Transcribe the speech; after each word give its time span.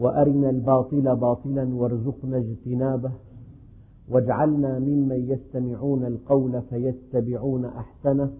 وأرنا 0.00 0.50
الباطل 0.50 1.16
باطلا 1.16 1.74
وارزقنا 1.74 2.36
اجتنابه 2.38 3.12
واجعلنا 4.08 4.78
ممن 4.78 5.30
يستمعون 5.30 6.04
القول 6.06 6.62
فيتبعون 6.62 7.64
أحسنه 7.64 8.30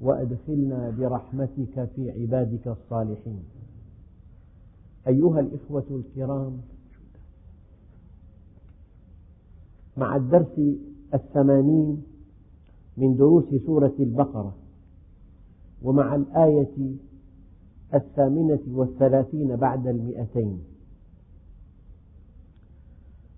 وأدخلنا 0.00 0.90
برحمتك 0.90 1.88
في 1.96 2.10
عبادك 2.10 2.68
الصالحين. 2.68 3.42
أيها 5.08 5.40
الإخوة 5.40 5.84
الكرام 5.90 6.56
مع 9.96 10.16
الدرس 10.16 10.60
الثمانين 11.14 12.02
من 12.96 13.16
دروس 13.16 13.44
سورة 13.66 13.94
البقرة 14.00 14.54
ومع 15.82 16.14
الآية 16.14 16.94
الثامنة 17.94 18.60
والثلاثين 18.72 19.56
بعد 19.56 19.86
المئتين 19.86 20.58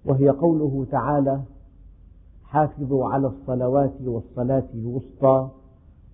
وهي 0.04 0.30
قوله 0.30 0.86
تعالى 0.90 1.42
حافظوا 2.44 3.08
على 3.08 3.26
الصلوات 3.26 3.94
والصلاة 4.00 4.68
الوسطى 4.74 5.50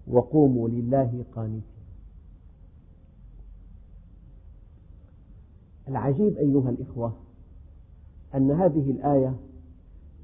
وقوموا 0.09 0.69
لله 0.69 1.25
قانتين. 1.35 1.63
العجيب 5.89 6.37
أيها 6.37 6.71
الإخوة 6.71 7.13
أن 8.35 8.51
هذه 8.51 8.91
الآية 8.91 9.35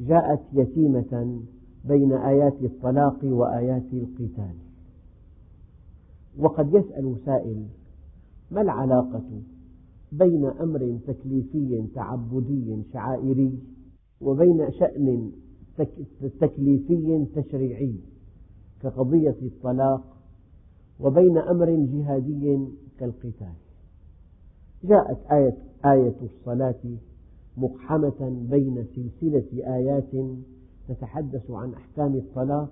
جاءت 0.01 0.41
يتيمة 0.53 1.41
بين 1.85 2.13
آيات 2.13 2.55
الطلاق 2.63 3.19
وآيات 3.25 3.85
القتال. 3.93 4.55
وقد 6.39 6.75
يسأل 6.75 7.17
سائل 7.25 7.67
ما 8.51 8.61
العلاقة 8.61 9.43
بين 10.13 10.45
أمر 10.45 10.99
تكليفي 11.07 11.87
تعبدي 11.95 12.83
شعائري 12.93 13.59
وبين 14.21 14.71
شأن 14.71 15.33
تكليفي 16.41 17.27
تشريعي 17.35 17.95
كقضية 18.83 19.37
الطلاق 19.43 20.17
وبين 21.01 21.39
أمر 21.39 21.71
جهادي 21.71 22.69
كالقتال. 22.99 23.55
جاءت 24.85 25.19
آية, 25.33 25.57
آية 25.85 26.17
الصلاة 26.23 26.99
مقحمة 27.57 28.47
بين 28.51 28.87
سلسلة 28.95 29.77
آيات 29.77 30.11
تتحدث 30.89 31.51
عن 31.51 31.75
أحكام 31.75 32.15
الطلاق 32.15 32.71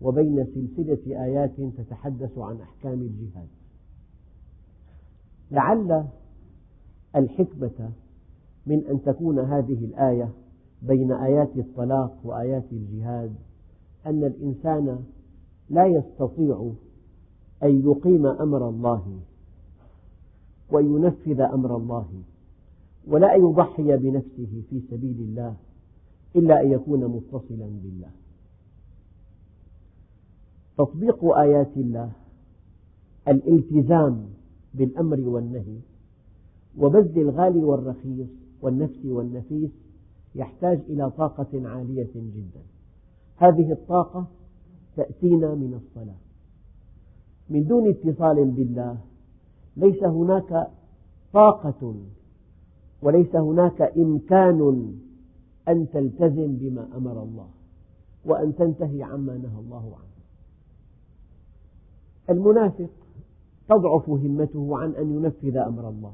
وبين 0.00 0.44
سلسلة 0.44 1.24
آيات 1.24 1.60
تتحدث 1.78 2.38
عن 2.38 2.60
أحكام 2.60 3.00
الجهاد. 3.00 3.48
لعل 5.50 6.06
الحكمة 7.16 7.90
من 8.66 8.84
أن 8.90 9.02
تكون 9.02 9.38
هذه 9.38 9.84
الآية 9.84 10.28
بين 10.82 11.12
آيات 11.12 11.56
الطلاق 11.56 12.18
وآيات 12.24 12.64
الجهاد 12.72 13.34
أن 14.06 14.24
الإنسان 14.24 15.04
لا 15.70 15.86
يستطيع 15.86 16.70
أن 17.62 17.82
يقيم 17.90 18.26
أمر 18.26 18.68
الله 18.68 19.20
وأن 20.70 20.96
ينفذ 20.96 21.40
أمر 21.40 21.76
الله 21.76 22.06
ولا 23.06 23.34
أن 23.34 23.40
يضحي 23.40 23.96
بنفسه 23.96 24.62
في 24.70 24.80
سبيل 24.90 25.16
الله 25.20 25.54
إلا 26.36 26.60
أن 26.62 26.72
يكون 26.72 27.04
متصلا 27.04 27.66
بالله. 27.82 28.10
تطبيق 30.78 31.24
آيات 31.24 31.76
الله 31.76 32.12
الالتزام 33.28 34.26
بالأمر 34.74 35.20
والنهي 35.20 35.78
وبذل 36.78 37.18
الغالي 37.18 37.64
والرخيص 37.64 38.28
والنفس 38.62 39.04
والنفيس 39.04 39.70
يحتاج 40.34 40.80
إلى 40.88 41.10
طاقة 41.10 41.68
عالية 41.68 42.10
جدا. 42.14 42.62
هذه 43.36 43.72
الطاقة 43.72 44.26
تأتينا 44.96 45.54
من 45.54 45.74
الصلاة. 45.74 46.16
من 47.50 47.66
دون 47.66 47.88
اتصال 47.88 48.50
بالله 48.50 48.98
ليس 49.76 50.04
هناك 50.04 50.68
طاقة 51.32 51.94
وليس 53.02 53.36
هناك 53.36 53.82
إمكان 53.82 54.92
أن 55.68 55.88
تلتزم 55.92 56.56
بما 56.56 56.88
أمر 56.96 57.22
الله 57.22 57.48
وأن 58.24 58.54
تنتهي 58.56 59.02
عما 59.02 59.38
نهى 59.38 59.60
الله 59.60 59.94
عنه. 59.96 60.16
المنافق 62.30 62.90
تضعف 63.68 64.10
همته 64.10 64.78
عن 64.78 64.90
أن 64.94 65.16
ينفذ 65.16 65.56
أمر 65.56 65.88
الله. 65.88 66.12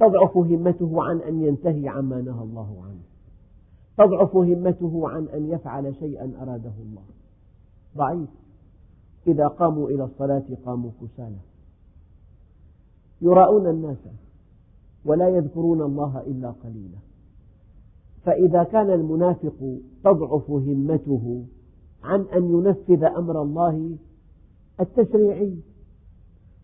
تضعف 0.00 0.36
همته 0.36 1.02
عن 1.02 1.20
أن 1.20 1.42
ينتهي 1.42 1.88
عما 1.88 2.20
نهى 2.20 2.42
الله 2.42 2.82
عنه. 2.84 3.02
تضعف 3.98 4.36
همته 4.36 5.08
عن 5.08 5.28
أن 5.28 5.48
يفعل 5.48 5.94
شيئا 5.94 6.32
أراده 6.42 6.72
الله. 6.82 7.02
ضعيف. 7.96 8.28
إذا 9.26 9.46
قاموا 9.46 9.88
إلى 9.88 10.04
الصلاة 10.04 10.44
قاموا 10.66 10.90
كسالى. 11.00 11.38
يراءون 13.22 13.66
الناس 13.66 14.08
ولا 15.04 15.28
يذكرون 15.28 15.82
الله 15.82 16.20
إلا 16.26 16.50
قليلا. 16.50 16.98
فإذا 18.24 18.62
كان 18.64 18.90
المنافق 18.90 19.78
تضعف 20.04 20.50
همته 20.50 21.44
عن 22.04 22.20
أن 22.20 22.50
ينفذ 22.50 23.04
أمر 23.04 23.42
الله 23.42 23.96
التشريعي 24.80 25.56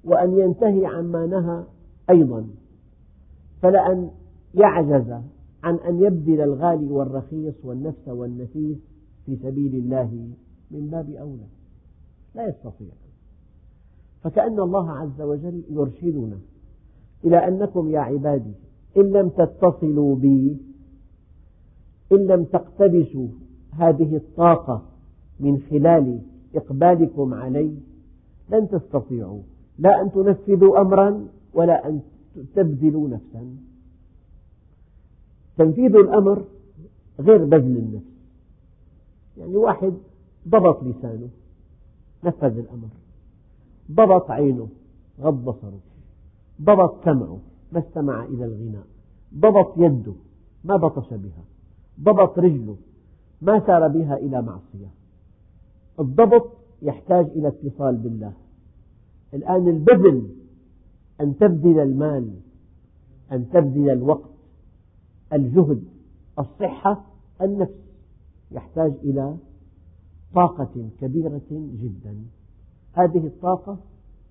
وأن 0.04 0.38
ينتهي 0.38 0.86
عما 0.86 1.26
نهى 1.26 1.64
أيضا. 2.10 2.46
فلأن 3.62 4.10
يعجز 4.54 5.10
عن 5.62 5.74
أن 5.74 6.02
يبذل 6.02 6.40
الغالي 6.40 6.86
والرخيص 6.86 7.54
والنفس 7.64 8.08
والنفيس 8.08 8.78
في 9.26 9.36
سبيل 9.36 9.74
الله 9.74 10.28
من 10.70 10.86
باب 10.86 11.10
أولى. 11.10 11.46
لا 12.34 12.48
يستطيع. 12.48 12.88
فكأن 14.22 14.60
الله 14.60 14.90
عز 14.90 15.20
وجل 15.20 15.62
يرشدنا 15.70 16.38
إلى 17.24 17.48
أنكم 17.48 17.90
يا 17.90 18.00
عبادي 18.00 18.52
إن 18.96 19.02
لم 19.02 19.28
تتصلوا 19.28 20.16
بي 20.16 20.56
إن 22.12 22.26
لم 22.26 22.44
تقتبسوا 22.44 23.28
هذه 23.72 24.16
الطاقة 24.16 24.82
من 25.40 25.60
خلال 25.70 26.20
إقبالكم 26.54 27.34
علي 27.34 27.74
لن 28.50 28.68
تستطيعوا. 28.68 29.40
لا 29.78 30.02
أن 30.02 30.12
تنفذوا 30.12 30.80
أمرا 30.80 31.26
ولا 31.54 31.88
أن 31.88 32.00
تبذلوا 32.54 33.08
نفسا. 33.08 33.56
تنفيذ 35.56 35.96
الأمر 35.96 36.44
غير 37.20 37.44
بذل 37.44 37.76
النفس. 37.76 38.18
يعني 39.38 39.56
واحد 39.56 39.94
ضبط 40.48 40.82
لسانه 40.82 41.28
نفذ 42.24 42.58
الأمر. 42.58 42.88
ضبط 43.90 44.30
عينه 44.30 44.68
غض 45.20 45.44
بصره. 45.44 45.80
ضبط 46.62 47.04
سمعه 47.04 47.38
ما 47.72 47.78
استمع 47.78 48.24
إلى 48.24 48.44
الغناء. 48.44 48.86
ضبط 49.34 49.72
يده 49.76 50.14
ما 50.64 50.76
بطش 50.76 51.08
بها. 51.10 51.44
ضبط 52.00 52.38
رجله 52.38 52.76
ما 53.42 53.66
سار 53.66 53.88
بها 53.88 54.16
إلى 54.16 54.42
معصية. 54.42 54.90
الضبط 56.00 56.50
يحتاج 56.82 57.26
إلى 57.26 57.48
اتصال 57.48 57.96
بالله. 57.96 58.32
الآن 59.34 59.68
البذل 59.68 60.28
أن 61.20 61.36
تبذل 61.36 61.78
المال 61.78 62.34
أن 63.32 63.50
تبذل 63.50 63.90
الوقت 63.90 64.30
الجهد 65.32 65.84
الصحة 66.38 67.04
النفس. 67.42 67.74
يحتاج 68.50 68.92
إلى 69.04 69.36
طاقة 70.34 70.88
كبيرة 71.00 71.40
جدا. 71.50 72.16
هذه 72.92 73.26
الطاقة 73.26 73.78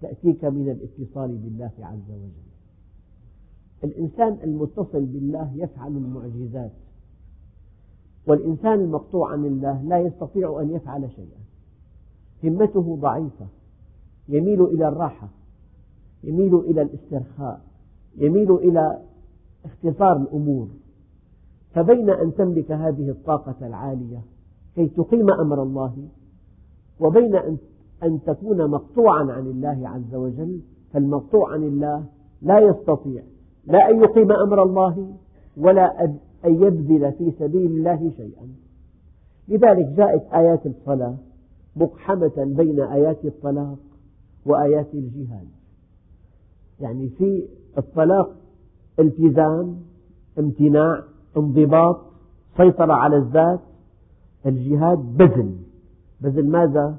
تأتيك 0.01 0.45
من 0.45 0.69
الاتصال 0.69 1.37
بالله 1.37 1.71
عز 1.79 2.11
وجل. 2.11 2.47
الإنسان 3.83 4.37
المتصل 4.43 5.05
بالله 5.05 5.53
يفعل 5.55 5.91
المعجزات. 5.97 6.71
والإنسان 8.27 8.79
المقطوع 8.79 9.31
عن 9.31 9.45
الله 9.45 9.81
لا 9.81 9.99
يستطيع 9.99 10.61
أن 10.61 10.71
يفعل 10.71 11.09
شيئا. 11.11 11.39
همته 12.43 12.95
ضعيفة. 12.95 13.47
يميل 14.29 14.61
إلى 14.61 14.87
الراحة. 14.87 15.29
يميل 16.23 16.55
إلى 16.55 16.81
الاسترخاء 16.81 17.61
يميل 18.17 18.51
إلى 18.51 18.99
اختصار 19.65 20.17
الأمور. 20.17 20.67
فبين 21.73 22.09
أن 22.09 22.33
تملك 22.33 22.71
هذه 22.71 23.09
الطاقة 23.09 23.67
العالية 23.67 24.21
كي 24.75 24.87
تقيم 24.87 25.31
أمر 25.31 25.63
الله 25.63 26.07
وبين 26.99 27.35
أن 28.03 28.19
تكون 28.25 28.69
مقطوعا 28.71 29.31
عن 29.31 29.47
الله 29.47 29.89
عز 29.89 30.15
وجل 30.15 30.59
فالمقطوع 30.93 31.53
عن 31.53 31.63
الله 31.63 32.05
لا 32.41 32.59
يستطيع 32.59 33.23
لا 33.65 33.89
أن 33.89 34.01
يقيم 34.01 34.31
أمر 34.31 34.63
الله 34.63 35.15
ولا 35.57 36.03
أن 36.05 36.17
يبذل 36.45 37.11
في 37.11 37.31
سبيل 37.39 37.71
الله 37.71 38.11
شيئا. 38.17 38.47
لذلك 39.47 39.85
جاءت 39.85 40.33
آيات 40.33 40.65
الصلاة 40.65 41.15
مقحمة 41.75 42.33
بين 42.37 42.79
آيات 42.79 43.25
الطلاق 43.25 43.79
وآيات 44.45 44.93
الجهاد. 44.93 45.47
يعني 46.79 47.09
في 47.09 47.47
الطلاق 47.77 48.35
التزام 48.99 49.77
امتناع 50.39 51.03
انضباط 51.37 52.01
سيطرة 52.57 52.93
على 52.93 53.17
الذات 53.17 53.59
الجهاد 54.45 54.97
بذل. 54.97 55.55
بذل 56.21 56.49
ماذا؟ 56.49 56.97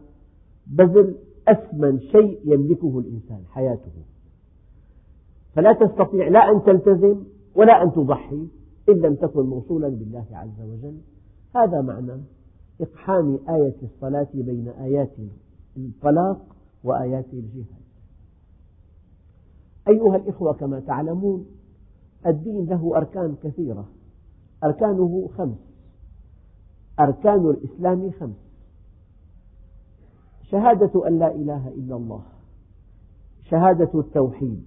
بذل 0.67 1.15
أثمن 1.49 2.01
شيء 2.01 2.41
يملكه 2.45 2.99
الإنسان 2.99 3.41
حياته. 3.51 3.93
فلا 5.55 5.73
تستطيع 5.73 6.29
لا 6.29 6.51
أن 6.51 6.65
تلتزم 6.65 7.25
ولا 7.55 7.83
أن 7.83 7.93
تضحي 7.93 8.47
إن 8.89 8.95
لم 8.95 9.15
تكن 9.15 9.43
موصولا 9.43 9.89
بالله 9.89 10.25
عز 10.33 10.61
وجل. 10.61 10.97
هذا 11.57 11.81
معنى 11.81 12.23
إقحام 12.81 13.39
آية 13.49 13.77
الصلاة 13.83 14.29
بين 14.35 14.69
آيات 14.69 15.13
الطلاق 15.77 16.47
وآيات 16.85 17.27
الجهاد. 17.33 17.88
أيها 19.89 20.17
الإخوة 20.17 20.53
كما 20.53 20.81
تعلمون 20.81 21.47
الدين 22.27 22.67
له 22.67 22.97
أركان 22.97 23.37
كثيرة. 23.43 23.89
أركانه 24.65 25.29
خمس. 25.39 25.59
أركان 27.01 27.51
الإسلام 27.51 28.11
خمس. 28.11 28.37
شهادة 30.43 31.09
أن 31.09 31.19
لا 31.19 31.35
إله 31.35 31.69
إلا 31.69 31.97
الله 31.97 32.23
شهادة 33.51 34.01
التوحيد 34.01 34.65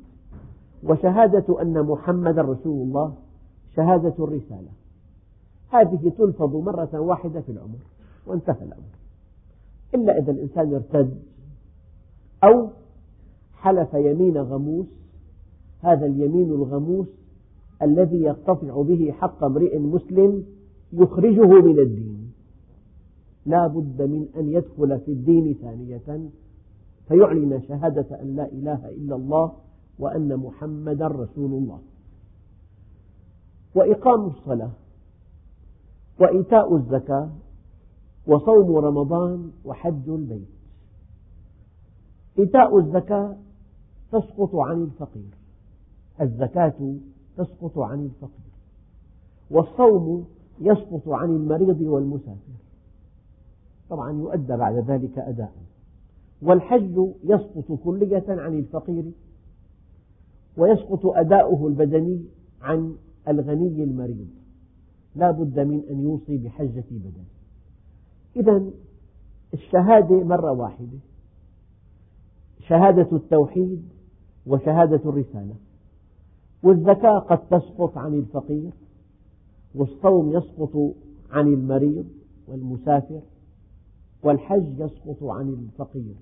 وشهادة 0.84 1.62
أن 1.62 1.84
محمدا 1.84 2.42
رسول 2.42 2.88
الله 2.88 3.14
شهادة 3.76 4.14
الرسالة. 4.20 4.70
هذه 5.70 6.12
تلفظ 6.18 6.56
مرة 6.56 7.00
واحدة 7.00 7.42
في 7.42 7.52
العمر 7.52 7.80
وانتهى 8.28 8.64
الأمر. 8.64 8.92
إلا 9.96 10.18
إذا 10.18 10.32
الإنسان 10.32 10.74
ارتد 10.74 11.20
أو 12.44 12.70
حلف 13.54 13.94
يمين 13.94 14.38
غموس 14.38 15.01
هذا 15.82 16.06
اليمين 16.06 16.50
الغموس 16.50 17.08
الذي 17.82 18.22
يقتطع 18.22 18.82
به 18.82 19.12
حق 19.12 19.44
امرئ 19.44 19.80
مسلم 19.80 20.46
يخرجه 20.94 21.62
من 21.62 21.80
الدين. 21.80 22.32
لا 23.46 23.68
بد 23.68 24.02
من 24.02 24.28
أن 24.38 24.50
يدخل 24.50 25.00
في 25.00 25.12
الدين 25.12 25.54
ثانية 25.54 26.30
فيعلن 27.08 27.62
شهادة 27.62 28.22
أن 28.22 28.36
لا 28.36 28.52
إله 28.52 28.90
إلا 28.90 29.16
الله 29.16 29.52
وأن 30.00 30.38
محمدا 30.38 31.08
رسول 31.08 31.52
الله. 31.52 31.80
وإقام 33.76 34.26
الصلاة 34.26 34.72
وإيتاء 36.20 36.76
الزكاة 36.76 37.30
وصوم 38.28 38.76
رمضان 38.76 39.52
وحج 39.66 40.10
البيت. 40.10 40.48
إيتاء 42.40 42.78
الزكاة 42.78 43.36
تسقط 44.12 44.56
عن 44.56 44.82
الفقير. 44.82 45.41
الزكاة 46.22 46.96
تسقط 47.38 47.80
عن 47.80 48.06
الفقير 48.06 48.52
والصوم 49.52 50.26
يسقط 50.62 51.10
عن 51.10 51.30
المريض 51.30 51.82
والمسافر. 51.82 52.54
طبعا 53.90 54.12
يؤدى 54.12 54.58
بعد 54.58 54.76
ذلك 54.76 55.18
أداء. 55.18 55.54
والحج 56.42 57.08
يسقط 57.24 57.80
كلية 57.84 58.26
عن 58.28 58.58
الفقير 58.60 59.04
ويسقط 60.58 61.06
أداؤه 61.06 61.68
البدني 61.68 62.22
عن 62.62 62.96
الغني 63.28 63.84
المريض. 63.84 64.28
لا 65.16 65.32
بد 65.32 65.60
من 65.60 65.82
أن 65.90 66.04
يوصي 66.04 66.38
بحجة 66.38 66.84
بدن 66.92 67.24
إذا 68.36 68.64
الشهادة 69.54 70.24
مرة 70.24 70.52
واحدة 70.52 70.98
شهادة 72.60 73.08
التوحيد 73.12 73.90
وشهادة 74.48 75.02
الرسالة. 75.10 75.56
والزكاة 76.64 77.20
قد 77.20 77.48
تسقط 77.48 77.98
عن 77.98 78.14
الفقير 78.14 78.72
والصوم 79.76 80.32
يسقط 80.32 80.94
عن 81.32 81.48
المريض 81.48 82.06
والمسافر 82.48 83.22
والحج 84.24 84.80
يسقط 84.80 85.24
عن 85.24 85.50
الفقير 85.50 86.16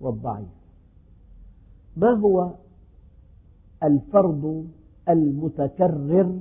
والضعيف. 0.00 0.48
ما 1.96 2.10
هو 2.10 2.54
الفرض 3.82 4.66
المتكرر 5.08 6.38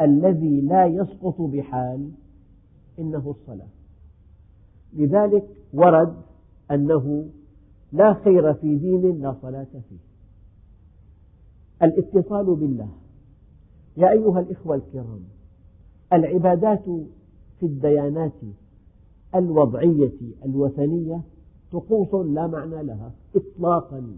الذي 0.00 0.60
لا 0.60 0.86
يسقط 0.86 1.40
بحال؟ 1.40 2.10
إنه 2.98 3.30
الصلاة. 3.30 3.68
لذلك 4.92 5.48
ورد 5.74 6.16
أنه 6.70 7.26
لا 7.92 8.14
خير 8.14 8.54
في 8.54 8.76
دين 8.76 9.22
لا 9.22 9.34
صلاة 9.42 9.66
فيه. 9.88 10.09
الاتصال 11.82 12.54
بالله. 12.54 12.88
يا 13.96 14.10
أيها 14.10 14.40
الإخوة 14.40 14.76
الكرام 14.76 15.20
العبادات 16.12 16.84
في 17.60 17.66
الديانات 17.66 18.32
الوضعية 19.34 20.12
الوثنية 20.44 21.20
طقوس 21.72 22.26
لا 22.26 22.46
معنى 22.46 22.82
لها 22.82 23.12
إطلاقا. 23.36 24.16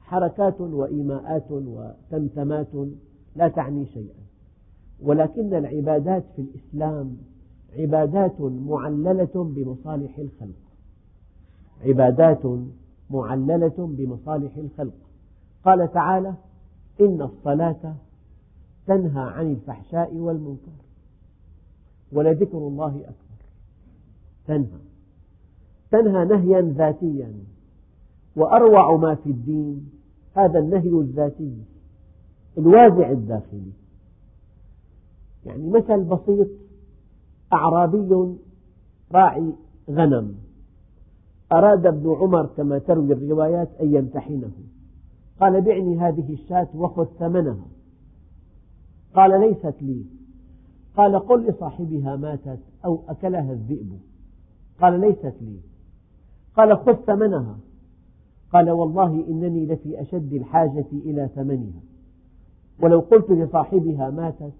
حركات 0.00 0.60
وإيماءات 0.60 1.50
وتمتمات 1.50 2.68
لا 3.36 3.48
تعني 3.48 3.86
شيئا. 3.86 4.20
ولكن 5.02 5.54
العبادات 5.54 6.24
في 6.36 6.42
الإسلام 6.42 7.16
عبادات 7.78 8.40
معللة 8.40 9.30
بمصالح 9.34 10.18
الخلق. 10.18 10.60
عبادات 11.84 12.42
معللة 13.10 13.74
بمصالح 13.78 14.56
الخلق. 14.56 14.94
قال 15.64 15.92
تعالى 15.92 16.34
إن 17.00 17.22
الصلاة 17.22 17.94
تنهى 18.86 19.22
عن 19.22 19.52
الفحشاء 19.52 20.14
والمنكر 20.14 20.72
ولذكر 22.12 22.58
الله 22.58 22.96
أكبر. 22.96 23.40
تنهى. 24.46 24.80
تنهى 25.90 26.24
نهيا 26.24 26.60
ذاتيا. 26.60 27.34
وأروع 28.36 28.96
ما 28.96 29.14
في 29.14 29.30
الدين 29.30 29.90
هذا 30.34 30.58
النهي 30.58 30.88
الذاتي 30.88 31.56
الوازع 32.58 33.10
الداخلي. 33.10 33.72
يعني 35.46 35.70
مثل 35.70 36.04
بسيط 36.04 36.48
أعرابي 37.52 38.36
راعي 39.12 39.52
غنم. 39.90 40.34
أراد 41.52 41.86
ابن 41.86 42.14
عمر 42.20 42.46
كما 42.46 42.78
تروي 42.78 43.12
الروايات 43.12 43.68
أن 43.80 43.94
يمتحنه. 43.94 44.50
قال 45.40 45.60
بعني 45.60 45.98
هذه 45.98 46.32
الشاة 46.32 46.68
وخذ 46.74 47.04
ثمنها. 47.04 47.66
قال 49.14 49.40
ليست 49.40 49.74
لي. 49.82 50.04
قال 50.96 51.18
قل 51.18 51.46
لصاحبها 51.46 52.16
ماتت 52.16 52.60
أو 52.84 53.00
أكلها 53.08 53.52
الذئب. 53.52 53.98
قال 54.80 55.00
ليست 55.00 55.34
لي. 55.40 55.60
قال 56.56 56.78
خذ 56.78 56.94
ثمنها. 56.94 57.58
قال 58.52 58.70
والله 58.70 59.26
إنني 59.28 59.66
لفي 59.66 60.00
أشد 60.00 60.32
الحاجة 60.32 60.86
إلى 60.92 61.28
ثمنها. 61.34 61.80
ولو 62.82 63.00
قلت 63.00 63.30
لصاحبها 63.30 64.10
ماتت 64.10 64.52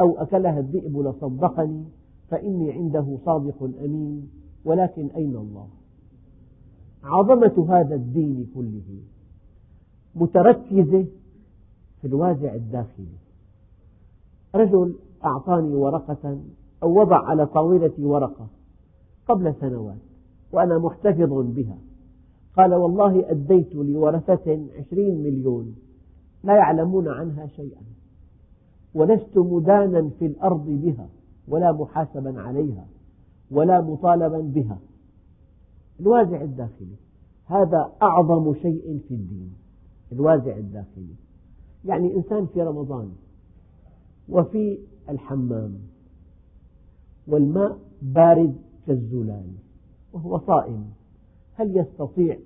أو 0.00 0.18
أكلها 0.18 0.58
الذئب 0.58 0.98
لصدقني 0.98 1.84
فإني 2.28 2.72
عنده 2.72 3.18
صادق 3.24 3.70
أمين 3.84 4.28
ولكن 4.64 5.08
أين 5.16 5.36
الله؟ 5.36 5.68
عظمة 7.04 7.66
هذا 7.68 7.94
الدين 7.94 8.50
كله. 8.54 9.00
متركزة 10.16 11.06
في 12.00 12.06
الوازع 12.06 12.54
الداخلي. 12.54 13.16
رجل 14.54 14.94
أعطاني 15.24 15.74
ورقة 15.74 16.38
أو 16.82 17.00
وضع 17.00 17.24
على 17.24 17.46
طاولتي 17.46 18.04
ورقة 18.04 18.46
قبل 19.28 19.54
سنوات 19.60 19.96
وأنا 20.52 20.78
محتفظ 20.78 21.32
بها. 21.32 21.78
قال 22.56 22.74
والله 22.74 23.30
أديت 23.30 23.74
لورثة 23.74 24.60
عشرين 24.78 25.22
مليون 25.22 25.76
لا 26.44 26.56
يعلمون 26.56 27.08
عنها 27.08 27.46
شيئا 27.46 27.82
ولست 28.94 29.38
مدانا 29.38 30.10
في 30.18 30.26
الأرض 30.26 30.66
بها 30.66 31.08
ولا 31.48 31.72
محاسبا 31.72 32.40
عليها 32.40 32.86
ولا 33.50 33.80
مطالبا 33.80 34.40
بها. 34.40 34.78
الوازع 36.00 36.42
الداخلي. 36.42 36.96
هذا 37.46 37.92
أعظم 38.02 38.54
شيء 38.54 39.00
في 39.08 39.14
الدين. 39.14 39.65
الوازع 40.12 40.56
الداخلي. 40.56 41.14
يعني 41.84 42.14
إنسان 42.16 42.46
في 42.46 42.62
رمضان 42.62 43.12
وفي 44.28 44.78
الحمام 45.08 45.78
والماء 47.26 47.78
بارد 48.02 48.56
كالزلال 48.86 49.52
وهو 50.12 50.38
صائم 50.38 50.90
هل 51.54 51.76
يستطيع 51.76 52.38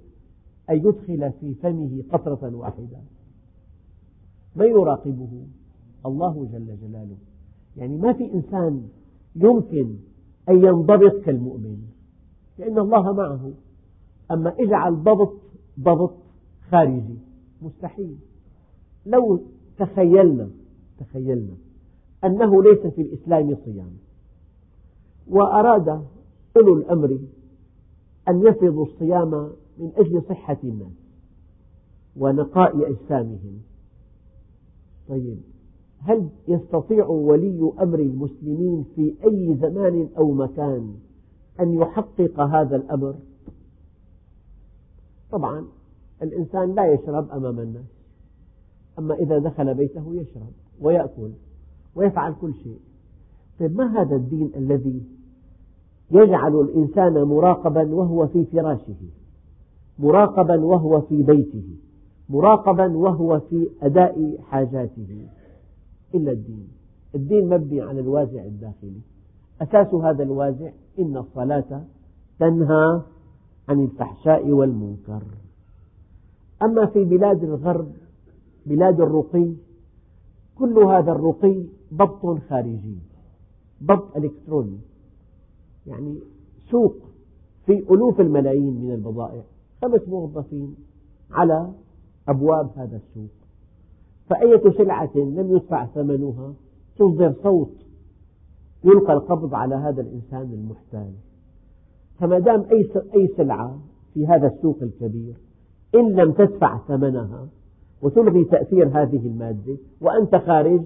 أن 0.70 0.76
يدخل 0.76 1.32
في 1.40 1.54
فمه 1.54 2.02
قطرة 2.12 2.56
واحدة؟ 2.56 2.98
من 4.56 4.66
يراقبه؟ 4.66 5.46
الله 6.06 6.48
جل 6.52 6.76
جلاله. 6.80 7.16
يعني 7.76 7.98
ما 7.98 8.12
في 8.12 8.34
إنسان 8.34 8.88
يمكن 9.36 9.96
أن 10.48 10.64
ينضبط 10.64 11.24
كالمؤمن 11.24 11.78
لأن 12.58 12.78
الله 12.78 13.12
معه. 13.12 13.52
أما 14.30 14.54
اجعل 14.58 15.02
ضبط 15.02 15.32
ضبط 15.80 16.14
خارجي. 16.70 17.18
مستحيل. 17.62 18.16
لو 19.06 19.40
تخيلنا 19.78 20.50
تخيلنا 20.98 21.54
أنه 22.24 22.62
ليس 22.62 22.86
في 22.86 23.02
الإسلام 23.02 23.56
صيام 23.64 23.92
وأراد 25.28 25.88
أولو 26.56 26.76
الأمر 26.76 27.18
أن 28.28 28.46
يفرضوا 28.46 28.86
الصيام 28.86 29.30
من 29.78 29.92
أجل 29.96 30.22
صحة 30.28 30.58
الناس 30.64 30.92
ونقاء 32.16 32.90
أجسامهم. 32.90 33.60
طيب 35.08 35.38
هل 36.02 36.28
يستطيع 36.48 37.06
ولي 37.06 37.72
أمر 37.80 37.98
المسلمين 37.98 38.84
في 38.94 39.14
أي 39.24 39.56
زمان 39.60 40.08
أو 40.18 40.32
مكان 40.32 40.94
أن 41.60 41.74
يحقق 41.74 42.40
هذا 42.40 42.76
الأمر؟ 42.76 43.14
طبعا 45.30 45.66
الإنسان 46.22 46.74
لا 46.74 46.92
يشرب 46.92 47.30
أمام 47.30 47.60
الناس. 47.60 47.84
أما 48.98 49.14
إذا 49.14 49.38
دخل 49.38 49.74
بيته 49.74 50.14
يشرب 50.14 50.52
ويأكل 50.80 51.30
ويفعل 51.94 52.34
كل 52.40 52.54
شيء. 52.54 52.80
طيب 53.60 53.76
ما 53.76 54.00
هذا 54.00 54.16
الدين 54.16 54.50
الذي 54.56 55.02
يجعل 56.10 56.60
الإنسان 56.60 57.22
مراقبا 57.22 57.94
وهو 57.94 58.26
في 58.26 58.44
فراشه؟ 58.44 58.94
مراقبا 59.98 60.64
وهو 60.64 61.00
في 61.00 61.22
بيته. 61.22 61.64
مراقبا 62.28 62.96
وهو 62.96 63.40
في 63.40 63.68
أداء 63.82 64.38
حاجاته. 64.42 65.26
إلا 66.14 66.32
الدين. 66.32 66.68
الدين 67.14 67.48
مبني 67.48 67.80
على 67.80 68.00
الوازع 68.00 68.44
الداخلي. 68.44 69.00
أساس 69.60 69.94
هذا 69.94 70.22
الوازع 70.22 70.70
إن 70.98 71.16
الصلاة 71.16 71.84
تنهى 72.38 73.02
عن 73.68 73.80
الفحشاء 73.84 74.50
والمنكر. 74.50 75.22
أما 76.62 76.86
في 76.86 77.04
بلاد 77.04 77.44
الغرب 77.44 77.92
بلاد 78.66 79.00
الرقي 79.00 79.52
كل 80.58 80.78
هذا 80.78 81.12
الرقي 81.12 81.64
ضبط 81.94 82.38
خارجي 82.48 82.98
ضبط 83.82 84.16
إلكتروني 84.16 84.78
يعني 85.86 86.18
سوق 86.70 86.94
في 87.66 87.72
ألوف 87.90 88.20
الملايين 88.20 88.80
من 88.80 88.92
البضائع 88.92 89.42
خمس 89.82 90.08
موظفين 90.08 90.76
على 91.30 91.72
أبواب 92.28 92.70
هذا 92.76 92.96
السوق. 92.96 93.30
فأية 94.30 94.78
سلعة 94.78 95.10
لم 95.16 95.56
يدفع 95.56 95.86
ثمنها 95.86 96.54
تصدر 96.96 97.34
صوت 97.42 97.72
يلقى 98.84 99.12
القبض 99.12 99.54
على 99.54 99.74
هذا 99.74 100.00
الإنسان 100.00 100.52
المحتال. 100.52 101.12
فما 102.18 102.38
دام 102.38 102.66
أي 103.14 103.28
سلعة 103.36 103.78
في 104.14 104.26
هذا 104.26 104.46
السوق 104.46 104.78
الكبير 104.82 105.34
إن 105.94 106.12
لم 106.12 106.32
تدفع 106.32 106.78
ثمنها. 106.78 107.48
وتلغي 108.02 108.44
تأثير 108.44 108.88
هذه 108.88 109.26
المادة 109.26 109.76
وأنت 110.00 110.36
خارج 110.36 110.82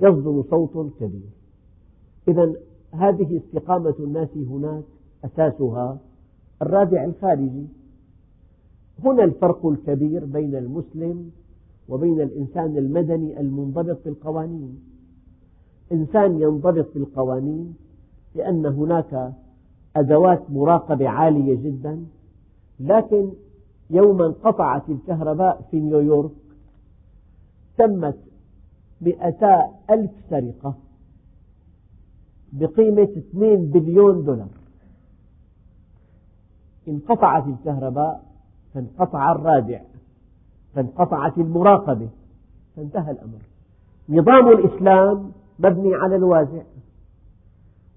يصدر 0.00 0.44
صوت 0.50 0.92
كبير. 1.00 1.30
إذا 2.28 2.52
هذه 2.92 3.36
استقامة 3.36 3.94
الناس 4.00 4.36
هناك 4.36 4.84
أساسها 5.24 5.98
الرادع 6.62 7.04
الخارجي. 7.04 7.66
هنا 9.04 9.24
الفرق 9.24 9.66
الكبير 9.66 10.24
بين 10.24 10.54
المسلم 10.54 11.30
وبين 11.88 12.20
الإنسان 12.20 12.78
المدني 12.78 13.40
المنضبط 13.40 13.98
بالقوانين 14.04 14.78
إنسان 15.92 16.40
ينضبط 16.40 16.86
بالقوانين 16.94 17.74
لأن 18.34 18.66
هناك 18.66 19.32
أدوات 19.96 20.50
مراقبة 20.50 21.08
عالية 21.08 21.54
جدا 21.54 22.04
لكن 22.80 23.30
يوم 23.90 24.22
انقطعت 24.22 24.88
الكهرباء 24.88 25.68
في 25.70 25.80
نيويورك 25.80 26.30
تمت 27.78 28.18
مئتا 29.00 29.70
ألف 29.90 30.10
سرقة 30.30 30.74
بقيمة 32.52 33.02
2 33.02 33.70
بليون 33.70 34.24
دولار. 34.24 34.48
انقطعت 36.88 37.46
الكهرباء 37.46 38.24
فانقطع 38.74 39.32
الرادع 39.32 39.80
فانقطعت 40.74 41.38
المراقبة 41.38 42.08
فانتهى 42.76 43.10
الأمر. 43.10 43.38
نظام 44.08 44.48
الإسلام 44.48 45.32
مبني 45.58 45.94
على 45.94 46.16
الوازع 46.16 46.62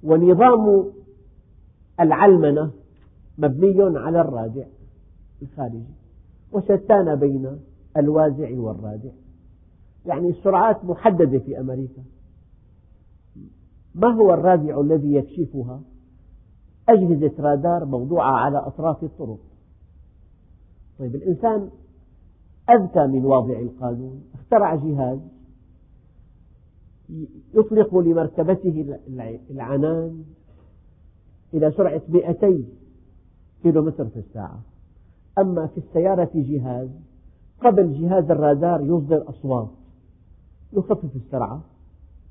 ونظام 0.04 0.86
العلمنة 2.00 2.72
مبني 3.38 4.00
على 4.00 4.22
الرادع. 4.22 4.66
الخارجي. 5.42 5.84
وشتان 6.52 7.16
بين 7.16 7.60
الوازع 7.98 8.58
والرادع. 8.58 9.12
يعني 10.06 10.30
السرعات 10.30 10.86
محددة 10.86 11.40
في 11.40 11.60
أمريكا. 11.60 12.04
ما 13.96 14.08
هو 14.08 14.34
الرادع 14.34 14.82
الذي 14.82 15.14
يكشفها؟ 15.14 15.82
أجهزة 16.90 17.32
رادار 17.40 17.86
موضوعة 17.86 18.32
على 18.32 18.58
أطراف 18.58 19.04
الطرق. 19.04 19.40
طيب 21.00 21.16
الإنسان 21.16 21.70
أذكى 22.70 23.08
من 23.08 23.26
واضع 23.26 23.60
القانون. 23.60 24.24
اخترع 24.34 24.76
جهاز 24.76 25.20
يطلق 27.54 27.98
لمركبته 27.98 29.00
العنان 29.52 30.24
إلى 31.54 31.72
سرعة 31.72 32.02
200 32.10 32.66
كيلومتر 33.64 34.06
في 34.06 34.20
الساعة. 34.20 34.62
أما 35.42 35.68
في 35.68 35.78
السيارة 35.78 36.30
جهاز 36.36 36.90
قبل 37.62 37.94
جهاز 38.02 38.32
الرادار 38.32 38.82
يصدر 38.82 39.30
أصوات. 39.30 39.70
يخفف 40.74 41.16
السرعة 41.16 41.62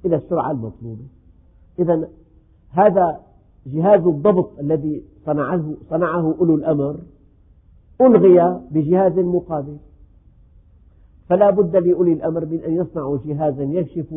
إلى 0.04 0.16
السرعة 0.16 0.50
المطلوبة. 0.50 1.04
إذا 1.78 2.08
هذا 2.70 3.20
جهاز 3.66 4.06
الضبط 4.06 4.58
الذي 4.58 5.02
صنعه, 5.26 5.74
صنعه 5.90 6.34
أولو 6.40 6.54
الأمر 6.54 7.00
ألغي 8.00 8.60
بجهاز 8.70 9.18
مقابل. 9.18 9.76
فلا 11.28 11.50
بد 11.50 11.76
لأولي 11.76 12.12
الأمر 12.12 12.46
من 12.46 12.60
أن 12.60 12.72
يصنعوا 12.72 13.18
جهازا 13.24 13.62
يكشف 13.62 14.14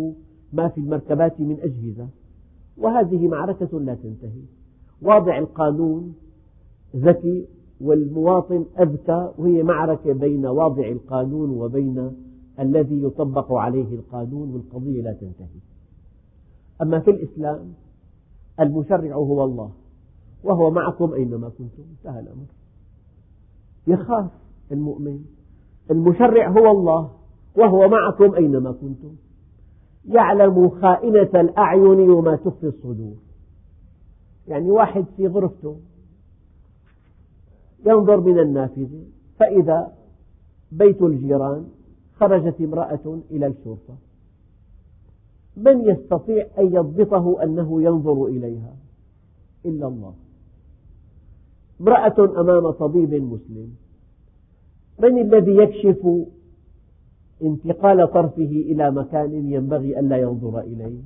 ما 0.53 0.67
في 0.67 0.77
المركبات 0.77 1.39
من 1.39 1.57
أجهزة. 1.61 2.07
وهذه 2.77 3.27
معركة 3.27 3.79
لا 3.79 3.95
تنتهي. 3.95 4.41
واضع 5.01 5.37
القانون 5.37 6.15
ذكي 6.95 7.47
والمواطن 7.81 8.65
أذكى 8.79 9.31
وهي 9.37 9.63
معركة 9.63 10.13
بين 10.13 10.45
واضع 10.45 10.87
القانون 10.87 11.49
وبين 11.49 12.11
الذي 12.59 13.03
يطبق 13.03 13.53
عليه 13.53 13.95
القانون 13.95 14.53
والقضية 14.53 15.01
لا 15.01 15.13
تنتهي. 15.13 15.59
أما 16.81 16.99
في 16.99 17.11
الإسلام 17.11 17.73
المشرع 18.59 19.15
هو 19.15 19.43
الله 19.43 19.71
وهو 20.43 20.71
معكم 20.71 21.13
أينما 21.13 21.49
كنتم 21.49 21.83
انتهى 21.91 22.19
الأمر. 22.19 22.45
يخاف 23.87 24.31
المؤمن. 24.71 25.19
المشرع 25.91 26.49
هو 26.49 26.71
الله 26.71 27.11
وهو 27.57 27.89
معكم 27.89 28.33
أينما 28.33 28.71
كنتم. 28.71 29.15
يعلم 30.05 30.69
خائنة 30.69 31.41
الأعين 31.41 32.09
وما 32.09 32.35
تخفي 32.35 32.67
الصدور. 32.67 33.15
يعني 34.47 34.71
واحد 34.71 35.05
في 35.17 35.27
غرفته 35.27 35.75
ينظر 37.85 38.19
من 38.19 38.39
النافذة 38.39 39.03
فإذا 39.39 39.93
بيت 40.71 41.01
الجيران 41.01 41.65
خرجت 42.19 42.61
امرأة 42.61 43.19
إلى 43.31 43.47
الشرطة. 43.47 43.95
من 45.57 45.81
يستطيع 45.89 46.47
أن 46.59 46.65
يضبطه 46.65 47.43
أنه 47.43 47.81
ينظر 47.81 48.25
إليها؟ 48.25 48.75
إلا 49.65 49.87
الله. 49.87 50.13
امرأة 51.81 52.41
أمام 52.41 52.71
طبيب 52.71 53.13
مسلم. 53.13 53.75
من 54.99 55.17
الذي 55.21 55.55
يكشف 55.57 56.07
انتقال 57.41 58.11
طرفه 58.11 58.41
إلى 58.41 58.91
مكان 58.91 59.51
ينبغي 59.51 59.99
ألا 59.99 60.17
ينظر 60.17 60.59
إليه؟ 60.59 61.01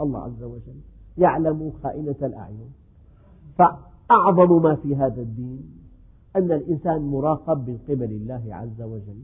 الله 0.00 0.20
عز 0.20 0.42
وجل. 0.42 0.80
يعلم 1.18 1.72
خائنة 1.82 2.16
الأعين. 2.22 2.72
فأعظم 3.58 4.62
ما 4.62 4.74
في 4.74 4.96
هذا 4.96 5.22
الدين 5.22 5.79
أن 6.36 6.52
الإنسان 6.52 7.02
مراقب 7.02 7.68
من 7.68 7.78
قبل 7.88 8.12
الله 8.12 8.42
عز 8.54 8.82
وجل 8.82 9.22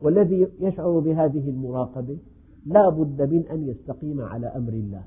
والذي 0.00 0.48
يشعر 0.60 0.98
بهذه 0.98 1.50
المراقبة 1.50 2.18
لا 2.66 2.88
بد 2.88 3.22
من 3.32 3.46
أن 3.46 3.68
يستقيم 3.68 4.20
على 4.20 4.46
أمر 4.46 4.72
الله. 4.72 5.02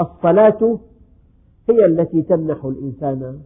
الصلاة 0.00 0.78
هي 1.68 1.84
التي 1.86 2.22
تمنح 2.22 2.64
الإنسان 2.64 3.40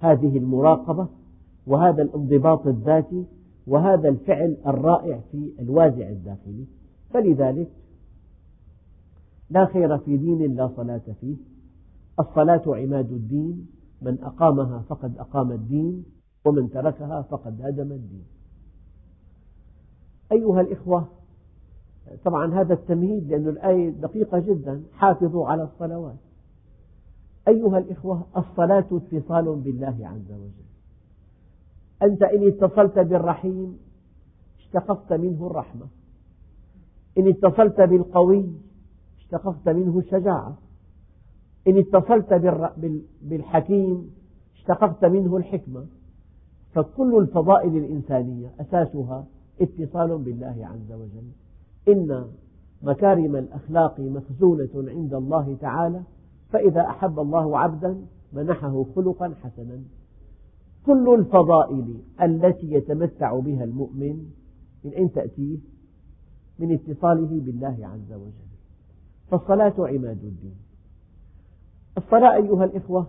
هذه 0.00 0.38
المراقبة 0.38 1.08
وهذا 1.66 2.02
الانضباط 2.02 2.66
الذاتي 2.66 3.24
وهذا 3.66 4.08
الفعل 4.08 4.56
الرائع 4.66 5.20
في 5.32 5.52
الوازع 5.60 6.08
الداخلي. 6.08 6.64
فلذلك 7.10 7.68
لا 9.50 9.66
خير 9.66 9.98
في 9.98 10.16
دين 10.16 10.54
لا 10.54 10.70
صلاة 10.76 11.02
فيه. 11.20 11.36
الصلاة 12.20 12.62
عماد 12.66 13.12
الدين 13.12 13.66
من 14.02 14.18
أقامها 14.22 14.84
فقد 14.88 15.18
أقام 15.18 15.52
الدين. 15.52 16.04
ومن 16.46 16.70
تركها 16.70 17.22
فقد 17.22 17.62
هدم 17.62 17.92
الدين. 17.92 18.24
أيها 20.32 20.60
الإخوة 20.60 21.08
طبعا 22.24 22.54
هذا 22.54 22.74
التمهيد 22.74 23.28
لأن 23.28 23.48
الآية 23.48 23.90
دقيقة 23.90 24.38
جدا 24.38 24.82
حافظوا 24.92 25.46
على 25.46 25.62
الصلوات. 25.62 26.16
أيها 27.48 27.78
الإخوة 27.78 28.26
الصلاة 28.36 28.86
اتصال 28.92 29.56
بالله 29.56 30.08
عز 30.08 30.32
وجل. 30.32 30.66
أنت 32.02 32.22
إن 32.22 32.48
اتصلت 32.48 32.98
بالرحيم 32.98 33.78
اشتققت 34.58 35.12
منه 35.12 35.46
الرحمة. 35.46 35.86
إن 37.18 37.28
اتصلت 37.28 37.80
بالقوي 37.80 38.46
اشتققت 39.18 39.68
منه 39.68 39.98
الشجاعة. 39.98 40.56
إن 41.68 41.78
اتصلت 41.78 42.32
بالحكيم 43.22 44.10
اشتققت 44.56 45.04
منه 45.04 45.36
الحكمة. 45.36 45.86
فكل 46.76 47.18
الفضائل 47.18 47.76
الإنسانية 47.76 48.52
أساسها 48.60 49.26
اتصال 49.60 50.18
بالله 50.18 50.66
عز 50.66 50.92
وجل. 50.92 51.30
إن 51.88 52.24
مكارم 52.82 53.36
الأخلاق 53.36 54.00
مخزونة 54.00 54.90
عند 54.90 55.14
الله 55.14 55.56
تعالى 55.60 56.02
فإذا 56.50 56.80
أحب 56.80 57.18
الله 57.18 57.58
عبدا 57.58 58.06
منحه 58.32 58.84
خلقا 58.96 59.34
حسنا. 59.42 59.80
كل 60.86 61.14
الفضائل 61.14 62.00
التي 62.22 62.72
يتمتع 62.72 63.38
بها 63.38 63.64
المؤمن 63.64 64.30
من 64.84 64.90
أين 64.90 65.12
تأتيه؟ 65.12 65.58
من 66.58 66.72
اتصاله 66.72 67.40
بالله 67.40 67.76
عز 67.82 68.12
وجل. 68.12 68.46
فالصلاة 69.30 69.74
عماد 69.78 70.24
الدين. 70.24 70.56
الصلاة 71.98 72.34
أيها 72.34 72.64
الإخوة 72.64 73.06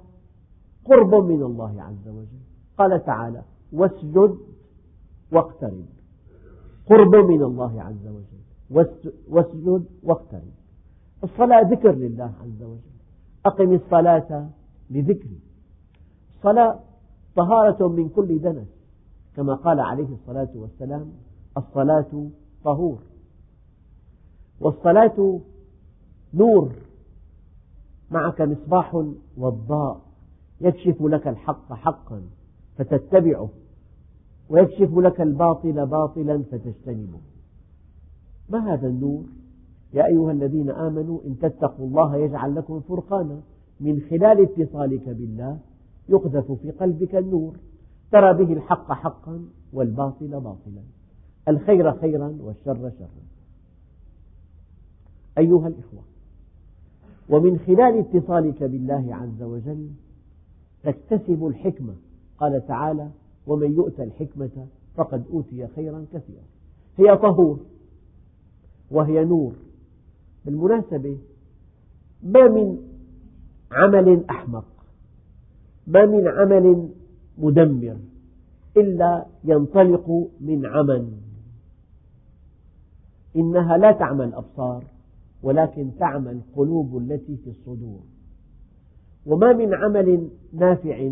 قرب 0.86 1.15
من 1.15 1.43
الله 1.43 1.81
عز 1.81 2.07
وجل. 2.07 2.39
قال 2.77 3.05
تعالى 3.05 3.43
واسجد 3.74 4.38
واقترب. 5.31 5.86
قرب 6.86 7.15
من 7.15 7.43
الله 7.43 7.81
عز 7.81 8.07
وجل. 8.07 8.38
واسجد 9.29 9.86
واقترب. 10.03 10.51
الصلاة 11.24 11.62
ذكر 11.62 11.91
لله 11.91 12.33
عز 12.43 12.63
وجل. 12.63 12.97
أقم 13.45 13.74
الصلاة 13.74 14.50
لذكري. 14.89 15.39
الصلاة 16.38 16.79
طهارة 17.36 17.88
من 17.88 18.09
كل 18.09 18.39
دنس. 18.39 18.67
كما 19.36 19.53
قال 19.55 19.79
عليه 19.79 20.07
الصلاة 20.13 20.50
والسلام 20.55 21.12
الصلاة 21.57 22.29
طهور. 22.63 23.00
والصلاة 24.59 25.39
نور. 26.33 26.71
معك 28.12 28.41
مصباح 28.41 29.03
وضاء. 29.38 30.01
يكشف 30.62 31.01
لك 31.01 31.27
الحق 31.27 31.74
حقا. 31.74 32.21
فتتبعه. 32.77 33.50
ويكشف 34.50 34.98
لك 34.98 35.22
الباطل 35.22 35.86
باطلا 35.86 36.43
فتجتنبه. 36.51 37.19
ما 38.50 38.74
هذا 38.74 38.88
النور؟ 38.88 39.24
يا 39.93 40.05
أيها 40.05 40.31
الذين 40.31 40.69
آمنوا 40.69 41.19
إن 41.25 41.39
تتقوا 41.39 41.88
الله 41.88 42.15
يجعل 42.15 42.55
لكم 42.55 42.79
فرقانا. 42.79 43.41
من 43.80 44.01
خلال 44.10 44.41
اتصالك 44.41 45.10
بالله 45.10 45.60
يقذف 46.10 46.51
في 46.51 46.71
قلبك 46.71 47.15
النور. 47.15 47.58
ترى 48.12 48.34
به 48.34 48.54
الحق 48.54 48.91
حقا 48.91 49.45
والباطل 49.73 50.28
باطلا. 50.28 50.82
الخير 51.47 51.91
خيرا 51.91 52.38
والشر 52.41 52.91
شرا. 52.99 53.28
أيها 55.38 55.67
الإخوة 55.67 56.01
ومن 57.30 57.60
خلال 57.60 57.97
اتصالك 57.99 58.63
بالله 58.63 59.15
عز 59.15 59.43
وجل 59.43 59.89
تكتسب 60.84 61.47
الحكمة 61.47 61.93
قال 62.38 62.67
تعالى 62.67 63.10
ومن 63.47 63.71
يؤت 63.71 64.00
الحكمة 64.00 64.67
فقد 64.95 65.23
أوتي 65.34 65.67
خيرا 65.67 66.06
كثيرا. 66.13 66.43
هي 66.97 67.17
طهور 67.17 67.60
وهي 68.91 69.26
نور. 69.26 69.54
بالمناسبة 70.45 71.17
ما 72.23 72.47
من 72.47 72.78
عمل 73.71 74.26
أحمق 74.30 74.65
ما 75.88 76.06
من 76.06 76.28
عمل 76.28 76.89
مدمر 77.38 77.97
إلا 78.78 79.26
ينطلق 79.43 80.30
من 80.41 80.65
عمى 80.65 81.08
إنها 83.36 83.78
لا 83.78 83.91
تعمى 83.91 84.23
الأبصار 84.23 84.84
ولكن 85.43 85.91
تعمى 86.00 86.32
القلوب 86.32 86.97
التي 86.97 87.38
في 87.38 87.50
الصدور. 87.50 88.00
وما 89.26 89.54
من 89.54 89.73
عمل 89.73 90.30
نافع 90.54 91.12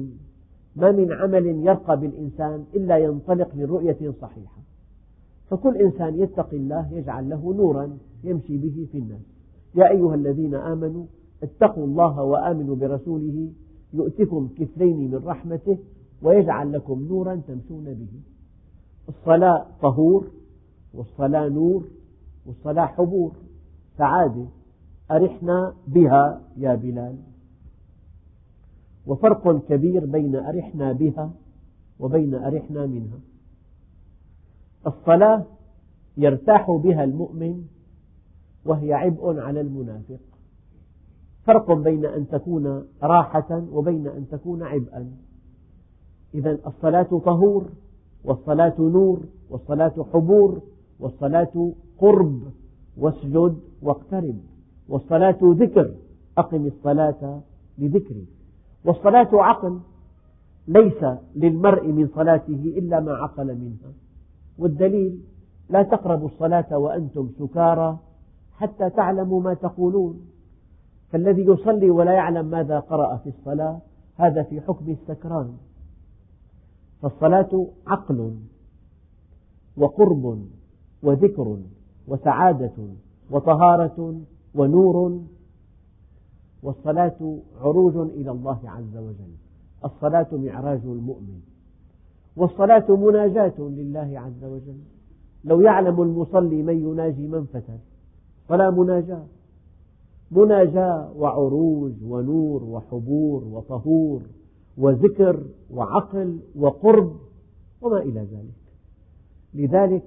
ما 0.76 0.92
من 0.92 1.12
عمل 1.12 1.46
يرقى 1.46 2.00
بالإنسان 2.00 2.66
إلا 2.76 2.98
ينطلق 2.98 3.56
من 3.56 3.66
رؤية 3.66 4.14
صحيحة. 4.22 4.58
فكل 5.50 5.78
إنسان 5.78 6.20
يتقي 6.20 6.58
الله 6.58 6.94
يجعل 6.94 7.30
له 7.30 7.54
نورا 7.54 7.98
يمشي 8.24 8.58
به 8.58 8.88
في 8.92 8.98
الناس. 8.98 9.22
يا 9.76 9.90
أيها 9.90 10.16
الذين 10.16 10.56
آمنوا 10.56 11.06
اتقوا 11.44 11.86
الله 11.86 12.24
وآمنوا 12.24 12.76
برسوله 12.76 13.50
يؤتكم 13.94 14.50
كفلين 14.58 15.12
من 15.12 15.22
رحمته 15.26 15.78
ويجعل 16.22 16.74
لكم 16.74 17.06
نورا 17.10 17.42
تمشون 17.48 17.84
به. 17.84 18.20
الصلاة 19.10 19.66
طهور 19.82 20.28
والصلاة 20.94 21.50
نور 21.50 21.84
والصلاة 22.46 22.86
حبور. 22.86 23.32
سعادة 23.98 24.46
أرحنا 25.12 25.74
بها 25.88 26.42
يا 26.58 26.76
بلال. 26.76 27.16
وفرق 29.08 29.66
كبير 29.68 30.06
بين 30.06 30.36
أرحنا 30.36 30.92
بها 30.92 31.32
وبين 32.00 32.36
أرحنا 32.36 32.86
منها. 32.86 33.20
الصلاة 34.88 35.46
يرتاح 36.18 36.72
بها 36.72 37.04
المؤمن 37.04 37.66
وهي 38.66 38.94
عبء 38.94 39.40
على 39.40 39.62
المنافق. 39.62 40.20
فرق 41.44 41.72
بين 41.72 42.06
أن 42.06 42.28
تكون 42.28 42.86
راحة 43.04 43.64
وبين 43.72 44.08
أن 44.08 44.28
تكون 44.32 44.64
عبئا. 44.64 45.12
إذا 46.34 46.60
الصلاة 46.68 47.20
طهور 47.26 47.70
والصلاة 48.24 48.76
نور 48.80 49.26
والصلاة 49.50 50.06
حبور 50.14 50.62
والصلاة 51.00 51.74
قرب 51.98 52.42
واسجد 52.98 53.58
واقترب 53.82 54.38
والصلاة 54.90 55.38
ذكر. 55.42 55.96
أقم 56.38 56.66
الصلاة 56.66 57.42
لذكري 57.78 58.26
والصلاة 58.86 59.30
عقل 59.34 59.80
ليس 60.68 61.06
للمرء 61.36 61.88
من 61.88 62.08
صلاته 62.16 62.74
إلا 62.78 63.00
ما 63.00 63.12
عقل 63.14 63.46
منها. 63.46 63.94
والدليل 64.58 65.20
لا 65.70 65.84
تقربوا 65.84 66.28
الصلاة 66.28 66.78
وأنتم 66.78 67.30
سكارى 67.40 67.98
حتى 68.58 68.90
تعلموا 68.90 69.42
ما 69.42 69.54
تقولون. 69.54 70.28
فالذي 71.12 71.46
يصلي 71.46 71.90
ولا 71.90 72.14
يعلم 72.14 72.46
ماذا 72.46 72.80
قرأ 72.80 73.18
في 73.18 73.30
الصلاة 73.30 73.80
هذا 74.18 74.44
في 74.44 74.62
حكم 74.62 74.92
السكران. 74.92 75.58
فالصلاة 77.02 77.68
عقل 77.88 78.36
وقرب 79.78 80.46
وذكر 81.04 81.58
وسعادة 82.08 82.74
وطهارة 83.32 84.22
ونور 84.56 85.22
والصلاة 86.64 87.38
عروج 87.62 87.98
إلى 87.98 88.32
الله 88.32 88.60
عز 88.66 88.98
وجل. 88.98 89.36
الصلاة 89.86 90.28
معراج 90.32 90.82
المؤمن. 90.86 91.42
والصلاة 92.36 92.96
مناجاة 92.96 93.54
لله 93.60 94.20
عز 94.20 94.44
وجل. 94.44 94.80
لو 95.44 95.62
يعلم 95.62 96.02
المصلي 96.02 96.64
من 96.64 96.90
يناجي 96.90 97.28
من 97.28 97.46
فتى 97.46 97.78
فلا 98.48 98.70
مناجاة. 98.70 99.26
مناجاة 100.32 101.12
وعروج 101.18 101.94
ونور 102.04 102.64
وحبور 102.64 103.44
وطهور 103.44 104.22
وذكر 104.78 105.44
وعقل 105.74 106.40
وقرب 106.56 107.16
وما 107.82 107.98
إلى 107.98 108.20
ذلك. 108.20 108.66
لذلك 109.54 110.04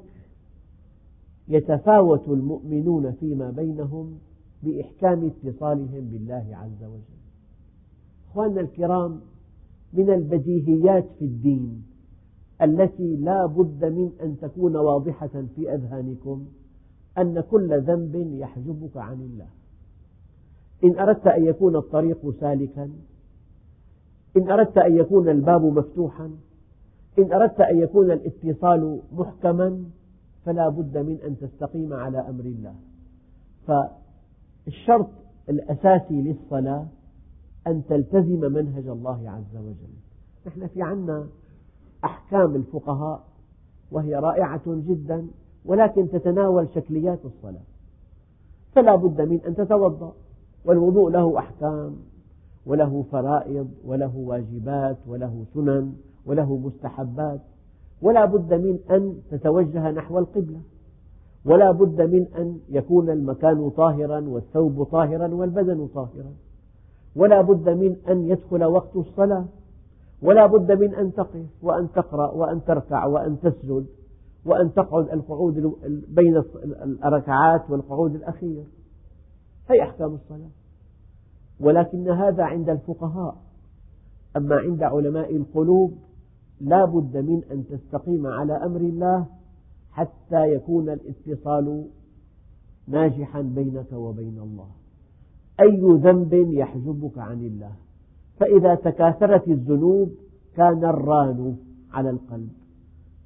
يتفاوت 1.48 2.28
المؤمنون 2.28 3.12
فيما 3.12 3.50
بينهم 3.50 4.18
بإحكام 4.62 5.26
اتصالهم 5.26 6.08
بالله 6.12 6.46
عز 6.52 6.84
وجل. 6.84 7.18
أخواننا 8.30 8.60
الكرام 8.60 9.20
من 9.92 10.10
البديهيات 10.10 11.06
في 11.18 11.24
الدين 11.24 11.82
التي 12.62 13.16
لا 13.16 13.46
بد 13.46 13.84
من 13.84 14.10
أن 14.22 14.36
تكون 14.40 14.76
واضحة 14.76 15.44
في 15.56 15.74
أذهانكم 15.74 16.46
أن 17.18 17.40
كل 17.40 17.80
ذنب 17.82 18.14
يحجبك 18.14 18.96
عن 18.96 19.20
الله. 19.20 19.48
إن 20.84 20.98
أردت 20.98 21.26
أن 21.26 21.44
يكون 21.44 21.76
الطريق 21.76 22.40
سالكا 22.40 22.90
إن 24.36 24.50
أردت 24.50 24.78
أن 24.78 24.96
يكون 24.96 25.28
الباب 25.28 25.64
مفتوحا 25.64 26.30
إن 27.18 27.32
أردت 27.32 27.60
أن 27.60 27.78
يكون 27.78 28.10
الاتصال 28.10 29.00
محكما 29.12 29.84
فلا 30.44 30.68
بد 30.68 30.98
من 30.98 31.18
أن 31.26 31.36
تستقيم 31.36 31.92
على 31.92 32.18
أمر 32.18 32.44
الله. 32.44 32.74
فالشرط 34.68 35.08
الأساسي 35.48 36.22
للصلاة 36.22 36.86
أن 37.66 37.82
تلتزم 37.88 38.52
منهج 38.52 38.86
الله 38.88 39.30
عز 39.30 39.56
وجل. 39.56 39.94
نحن 40.46 40.66
في 40.66 40.82
عنا 40.82 41.26
أحكام 42.04 42.54
الفقهاء 42.54 43.24
وهي 43.92 44.14
رائعة 44.14 44.62
جدا 44.66 45.26
ولكن 45.64 46.10
تتناول 46.10 46.68
شكليات 46.74 47.18
الصلاة. 47.24 47.62
فلا 48.74 48.96
بد 48.96 49.20
من 49.20 49.40
أن 49.46 49.56
تتوضأ 49.56 50.12
والوضوء 50.64 51.10
له 51.10 51.38
أحكام 51.38 51.96
وله 52.66 53.04
فرائض 53.12 53.70
وله 53.84 54.16
واجبات 54.16 54.96
وله 55.08 55.44
سنن 55.54 55.94
وله 56.26 56.56
مستحبات. 56.56 57.40
ولا 58.02 58.24
بد 58.24 58.54
من 58.54 58.78
أن 58.90 59.20
تتوجه 59.30 59.90
نحو 59.90 60.18
القبلة. 60.18 60.60
ولا 61.44 61.70
بد 61.70 62.00
من 62.00 62.26
أن 62.38 62.60
يكون 62.68 63.10
المكان 63.10 63.70
طاهرا 63.70 64.20
والثوب 64.20 64.82
طاهرا 64.82 65.34
والبدن 65.34 65.86
طاهرا. 65.94 66.32
ولا 67.16 67.40
بد 67.40 67.68
من 67.68 67.96
أن 68.08 68.28
يدخل 68.28 68.64
وقت 68.64 68.96
الصلاة. 68.96 69.44
ولا 70.22 70.46
بد 70.46 70.72
من 70.72 70.94
أن 70.94 71.12
تقف 71.12 71.46
وأن 71.62 71.88
تقرأ 71.92 72.30
وأن 72.30 72.64
تركع 72.64 73.06
وأن 73.06 73.40
تسجد 73.40 73.86
وأن 74.46 74.72
تقعد 74.72 75.08
القعود 75.08 75.74
بين 76.08 76.42
الركعات 77.04 77.70
والقعود 77.70 78.14
الأخير. 78.14 78.64
هي 79.70 79.82
أحكام 79.82 80.14
الصلاة. 80.14 80.50
ولكن 81.60 82.10
هذا 82.10 82.44
عند 82.44 82.68
الفقهاء. 82.70 83.36
أما 84.36 84.56
عند 84.56 84.82
علماء 84.82 85.36
القلوب 85.36 85.92
لا 86.60 86.84
بد 86.84 87.16
من 87.16 87.42
أن 87.52 87.64
تستقيم 87.66 88.26
على 88.26 88.52
أمر 88.52 88.80
الله 88.80 89.26
حتى 89.98 90.52
يكون 90.54 90.88
الاتصال 90.88 91.84
ناجحا 92.88 93.42
بينك 93.42 93.92
وبين 93.92 94.38
الله. 94.38 94.68
أي 95.60 95.80
ذنب 95.80 96.34
يحجبك 96.34 97.18
عن 97.18 97.40
الله. 97.40 97.72
فإذا 98.36 98.74
تكاثرت 98.74 99.48
الذنوب 99.48 100.10
كان 100.56 100.84
الران 100.84 101.56
على 101.92 102.10
القلب. 102.10 102.48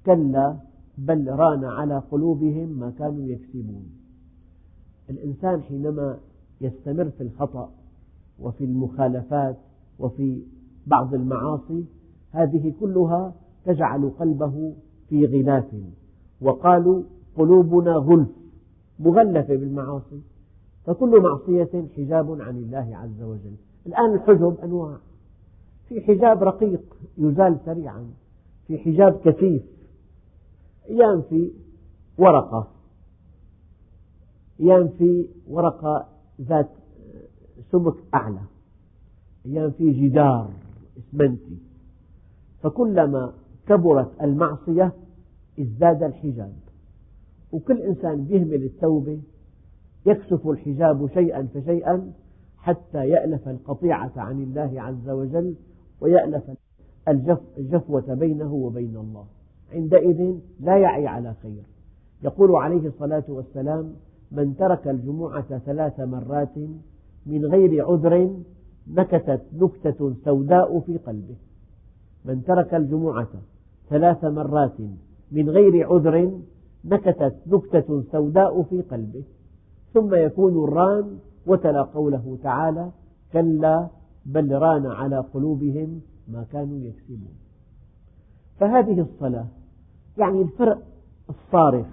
كلا 0.06 0.56
بل 0.98 1.28
ران 1.28 1.64
على 1.64 1.98
قلوبهم 1.98 2.68
ما 2.68 2.90
كانوا 2.98 3.26
يكسبون. 3.26 3.85
الإنسان 5.11 5.62
حينما 5.62 6.18
يستمر 6.61 7.11
في 7.11 7.22
الخطأ 7.22 7.70
وفي 8.40 8.64
المخالفات 8.64 9.56
وفي 9.98 10.42
بعض 10.87 11.14
المعاصي 11.14 11.85
هذه 12.30 12.74
كلها 12.80 13.35
تجعل 13.64 14.11
قلبه 14.11 14.74
في 15.08 15.26
غلاف. 15.26 15.74
وقالوا 16.42 17.02
قلوبنا 17.37 17.92
غلف 17.92 18.28
مغلفة 18.98 19.57
بالمعاصي. 19.57 20.20
فكل 20.87 21.20
معصية 21.20 21.88
حجاب 21.96 22.40
عن 22.40 22.57
الله 22.57 22.96
عز 22.96 23.22
وجل. 23.22 23.55
الآن 23.87 24.14
الحجب 24.14 24.57
أنواع. 24.62 24.96
في 25.88 26.00
حجاب 26.00 26.42
رقيق 26.42 26.96
يزال 27.18 27.59
سريعا. 27.64 28.11
في 28.66 28.78
حجاب 28.78 29.20
كثيف. 29.24 29.62
أيام 30.90 31.22
في 31.22 31.52
ورقة. 32.18 32.68
أيام 34.61 34.88
في 34.88 35.28
ورقة 35.48 36.09
ذات 36.40 36.70
سمك 37.72 37.94
أعلى. 38.14 38.40
أيام 39.46 39.70
في 39.70 39.90
جدار 39.90 40.50
إسمنتي. 40.98 41.59
فكلما 42.62 43.33
كبرت 43.66 44.22
المعصية 44.22 44.92
ازداد 45.60 46.02
الحجاب. 46.02 46.52
وكل 47.52 47.80
إنسان 47.82 48.26
يهمل 48.30 48.64
التوبة 48.64 49.20
يكشف 50.06 50.48
الحجاب 50.48 51.06
شيئا 51.14 51.48
فشيئا 51.54 52.12
حتى 52.58 53.08
يألف 53.08 53.48
القطيعة 53.48 54.12
عن 54.16 54.42
الله 54.42 54.82
عز 54.82 55.08
وجل 55.08 55.54
ويألف 56.00 56.50
الجفوة 57.58 58.14
بينه 58.14 58.54
وبين 58.54 58.96
الله. 58.96 59.24
عندئذ 59.72 60.34
لا 60.60 60.78
يعي 60.78 61.06
على 61.06 61.34
خير. 61.42 61.62
يقول 62.22 62.56
عليه 62.56 62.86
الصلاة 62.86 63.24
والسلام 63.28 63.92
من 64.32 64.56
ترك 64.56 64.88
الجمعة 64.88 65.58
ثلاث 65.58 66.00
مرات 66.00 66.56
من 67.26 67.46
غير 67.46 67.86
عذر 67.86 68.36
نكتت 68.88 69.42
نكتة 69.54 70.14
سوداء 70.24 70.80
في 70.80 70.98
قلبه. 70.98 71.36
من 72.24 72.42
ترك 72.42 72.74
الجمعة 72.74 73.28
ثلاث 73.88 74.24
مرات 74.24 74.76
من 75.32 75.50
غير 75.50 75.92
عذر 75.92 76.30
نكتت 76.84 77.34
نكتة 77.46 78.02
سوداء 78.12 78.62
في 78.62 78.82
قلبه 78.82 79.24
ثم 79.94 80.14
يكون 80.14 80.64
الران 80.64 81.18
وتلا 81.46 81.82
قوله 81.82 82.38
تعالى 82.42 82.90
كلا 83.32 83.88
بل 84.26 84.52
ران 84.52 84.86
على 84.86 85.18
قلوبهم 85.18 86.00
ما 86.28 86.44
كانوا 86.52 86.78
يكسبون. 86.78 87.34
فهذه 88.60 89.00
الصلاة 89.00 89.46
يعني 90.18 90.42
الفرق 90.42 90.82
الصارخ 91.28 91.86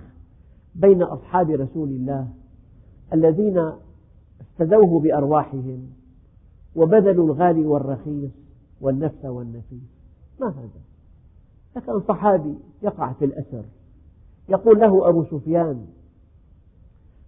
بين 0.76 1.02
أصحاب 1.02 1.50
رسول 1.50 1.90
الله 1.90 2.28
الذين 3.14 3.72
استدوه 4.42 5.00
بأرواحهم 5.00 5.90
وبذلوا 6.76 7.26
الغالي 7.26 7.66
والرخيص 7.66 8.32
والنفس 8.82 9.26
والنفيس. 9.26 9.90
ما 10.42 10.48
هذا؟ 10.48 10.89
لكن 11.80 12.00
صحابي 12.08 12.56
يقع 12.84 13.14
في 13.14 13.26
الأسر 13.26 13.64
يقول 14.50 14.80
له 14.80 15.10
أبو 15.10 15.24
سفيان 15.24 15.86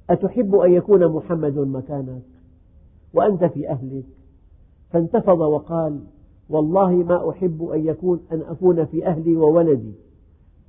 أتحب 0.09 0.55
أن 0.55 0.71
يكون 0.71 1.07
محمد 1.07 1.57
مكانك 1.57 2.21
وأنت 3.13 3.43
في 3.43 3.69
أهلك؟ 3.69 4.05
فانتفض 4.89 5.39
وقال 5.39 5.99
والله 6.49 6.91
ما 6.91 7.29
أحب 7.29 7.63
أن 7.63 7.87
يكون 7.87 8.19
أن 8.31 8.41
أكون 8.41 8.85
في 8.85 9.07
أهلي 9.07 9.35
وولدي 9.35 9.93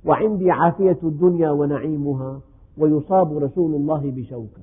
وعندي 0.05 0.51
عافية 0.51 0.97
الدنيا 1.03 1.51
ونعيمها 1.51 2.41
ويصاب 2.77 3.37
رسول 3.37 3.75
الله 3.75 4.11
بشوكة. 4.11 4.61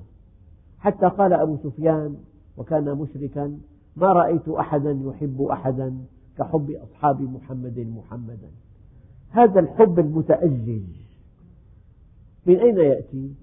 حتى 0.79 1.05
قال 1.05 1.33
أبو 1.33 1.57
سفيان 1.57 2.15
وكان 2.57 2.97
مشركا 2.97 3.57
ما 3.95 4.07
رأيت 4.13 4.49
أحدا 4.49 4.91
يحب 4.91 5.41
أحدا 5.41 5.97
كحب 6.37 6.71
أصحاب 6.71 7.21
محمد 7.21 7.79
محمدا. 7.79 8.49
هذا 9.31 9.59
الحب 9.59 9.99
المتأجج. 9.99 10.83
من 12.45 12.55
أين 12.59 12.77
يأتي؟ 12.77 13.33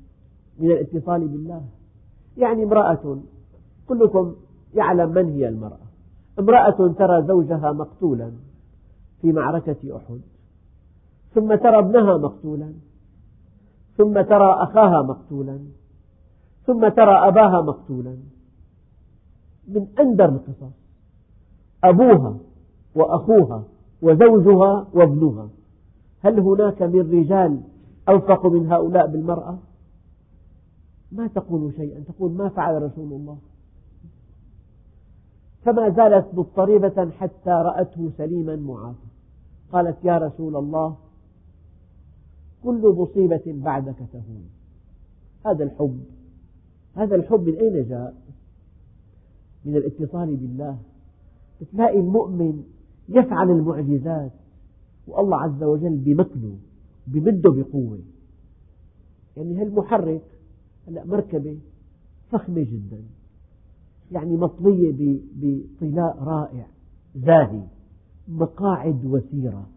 من 0.58 0.70
الاتصال 0.70 1.28
بالله. 1.28 1.64
يعني 2.36 2.62
امرأة 2.62 3.18
كلكم 3.88 4.34
يعلم 4.74 5.10
من 5.10 5.28
هي 5.28 5.48
المرأة. 5.48 5.88
امرأة 6.38 6.92
ترى 6.92 7.22
زوجها 7.26 7.72
مقتولا 7.72 8.32
في 9.22 9.32
معركة 9.32 9.96
أحد. 9.96 10.20
ثم 11.34 11.54
ترى 11.54 11.78
ابنها 11.78 12.16
مقتولا. 12.16 12.72
ثم 13.96 14.20
ترى 14.20 14.52
أخاها 14.62 15.02
مقتولا. 15.02 15.58
ثم 16.66 16.88
ترى 16.88 17.28
أباها 17.28 17.62
مقتولا. 17.62 18.16
من 19.68 19.86
أندر 20.00 20.24
القصص. 20.24 20.72
أبوها 21.84 22.38
وأخوها 22.94 23.64
وزوجها 24.02 24.88
وابنها. 24.94 25.48
هل 26.20 26.40
هناك 26.40 26.82
من 26.82 27.00
رجال 27.00 27.60
أوفق 28.08 28.46
من 28.46 28.72
هؤلاء 28.72 29.06
بالمرأة؟ 29.06 29.58
ما 31.12 31.26
تقول 31.26 31.72
شيئا 31.76 32.00
تقول 32.00 32.32
ما 32.32 32.48
فعل 32.48 32.82
رسول 32.82 33.12
الله. 33.12 33.38
فما 35.64 35.90
زالت 35.90 36.34
مضطربة 36.34 37.10
حتى 37.10 37.50
رأته 37.50 38.10
سليما 38.16 38.56
معافى. 38.56 39.06
قالت 39.72 40.04
يا 40.04 40.18
رسول 40.18 40.56
الله 40.56 40.96
كل 42.64 42.94
مصيبة 42.96 43.42
بعدك 43.46 43.96
تهون. 44.12 44.50
هذا 45.46 45.64
الحب 45.64 46.00
هذا 46.96 47.14
الحب 47.14 47.40
من 47.40 47.56
أين 47.56 47.88
جاء؟ 47.88 48.14
من 49.64 49.76
الاتصال 49.76 50.36
بالله. 50.36 50.78
تلاقي 51.72 52.00
المؤمن 52.00 52.62
يفعل 53.08 53.50
المعجزات. 53.50 54.32
والله 55.08 55.36
عز 55.36 55.62
وجل 55.62 55.96
بمكنه 55.96 56.58
بمده 57.06 57.50
بقوة. 57.50 58.00
يعني 59.36 59.62
هالمحرك 59.62 60.22
هلا 60.88 61.04
مركبة 61.04 61.58
فخمة 62.30 62.62
جدا. 62.62 63.04
يعني 64.12 64.36
مطلية 64.36 65.20
بطلاء 65.34 66.22
رائع 66.22 66.66
زاهي 67.16 67.62
مقاعد 68.28 69.04
وثيرة 69.04 69.68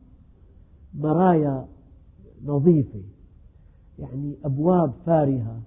مرايا 0.93 1.67
نظيفة. 2.43 3.03
يعني 3.99 4.35
أبواب 4.45 4.93
فارهة 5.05 5.61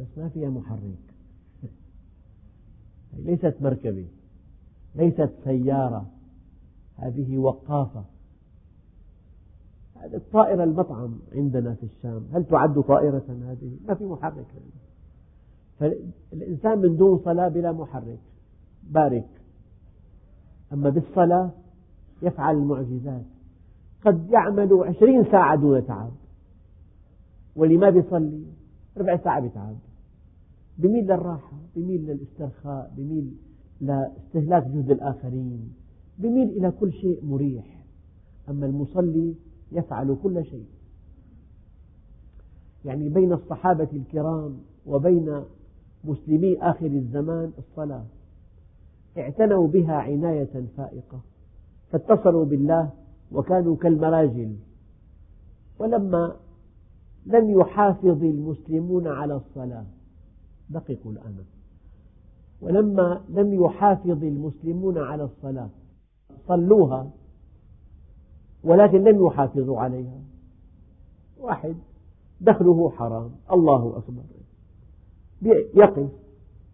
بس 0.00 0.18
ما 0.18 0.28
فيها 0.28 0.50
محرك. 0.50 1.14
ليست 3.26 3.56
مركبة 3.60 4.06
ليست 4.94 5.30
سيارة. 5.44 6.10
هذه 6.96 7.38
وقافة. 7.38 8.04
الطائرة 10.14 10.64
المطعم 10.64 11.18
عندنا 11.32 11.74
في 11.74 11.82
الشام. 11.82 12.22
هل 12.32 12.44
تعد 12.44 12.80
طائرة 12.80 13.24
هذه؟ 13.28 13.76
ما 13.88 13.94
في 13.94 14.04
محرك. 14.04 14.46
فالإنسان 15.78 16.78
من 16.78 16.96
دون 16.96 17.18
صلاة 17.18 17.48
بلا 17.48 17.72
محرك. 17.72 18.18
بارك. 18.90 19.28
أما 20.72 20.90
بالصلاة 20.90 21.50
يفعل 22.22 22.56
المعجزات. 22.56 23.24
قد 24.04 24.30
يعمل 24.30 24.82
عشرين 24.82 25.24
ساعة 25.24 25.56
دون 25.56 25.86
تعب. 25.86 26.12
واللي 27.56 27.76
ما 27.76 27.90
بيصلي؟ 27.90 28.44
ربع 28.96 29.16
ساعة 29.16 29.40
بيتعب 29.40 29.76
بميل 30.78 31.04
للراحة 31.04 31.56
بميل 31.76 32.06
للاسترخاء 32.06 32.92
بميل 32.96 33.36
لاستهلاك 33.80 34.66
جهد 34.66 34.90
الآخرين 34.90 35.72
بميل 36.18 36.48
إلى 36.48 36.70
كل 36.70 36.92
شيء 36.92 37.24
مريح. 37.24 37.84
أما 38.48 38.66
المصلي 38.66 39.34
يفعل 39.72 40.16
كل 40.22 40.44
شيء. 40.44 40.66
يعني 42.84 43.08
بين 43.08 43.32
الصحابة 43.32 43.88
الكرام 43.92 44.58
وبين 44.86 45.42
مسلمي 46.04 46.58
آخر 46.58 46.86
الزمان 46.86 47.52
الصلاة. 47.58 48.04
اعتنوا 49.18 49.68
بها 49.68 49.94
عناية 49.94 50.64
فائقة. 50.76 51.20
فاتصلوا 51.90 52.44
بالله 52.44 52.90
وكانوا 53.32 53.76
كالمراجل. 53.76 54.56
ولما 55.78 56.36
لم 57.26 57.50
يحافظ 57.50 58.22
المسلمون 58.22 59.06
على 59.06 59.34
الصلاة 59.34 59.84
دققوا 60.70 61.12
الآن 61.12 61.36
ولما 62.60 63.20
لم 63.28 63.54
يحافظ 63.64 64.24
المسلمون 64.24 64.98
على 64.98 65.24
الصلاة 65.24 65.70
صلوها 66.48 67.10
ولكن 68.64 69.04
لم 69.04 69.26
يحافظوا 69.26 69.80
عليها. 69.80 70.20
واحد 71.40 71.76
دخله 72.40 72.90
حرام. 72.90 73.30
الله 73.52 73.96
أكبر. 73.96 74.22
يقف 75.74 76.08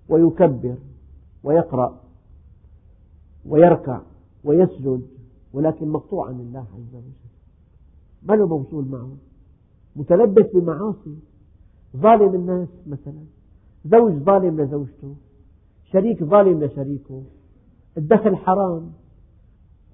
ويكبر 0.09 0.77
ويقرأ 1.44 2.01
ويركع 3.46 4.01
ويسجد 4.44 5.03
ولكن 5.53 5.88
مقطوع 5.88 6.29
عن 6.29 6.40
الله 6.40 6.66
عز 6.74 6.94
وجل. 6.94 7.12
ما 8.22 8.35
له 8.35 8.46
موصول 8.46 8.88
معه؟ 8.88 9.11
متلبس 9.96 10.46
بمعاصي. 10.55 11.16
ظالم 11.96 12.35
الناس 12.35 12.68
مثلا. 12.87 13.24
زوج 13.85 14.12
ظالم 14.12 14.61
لزوجته. 14.61 15.14
شريك 15.85 16.24
ظالم 16.24 16.64
لشريكه. 16.64 17.22
الدخل 17.98 18.37
حرام. 18.37 18.92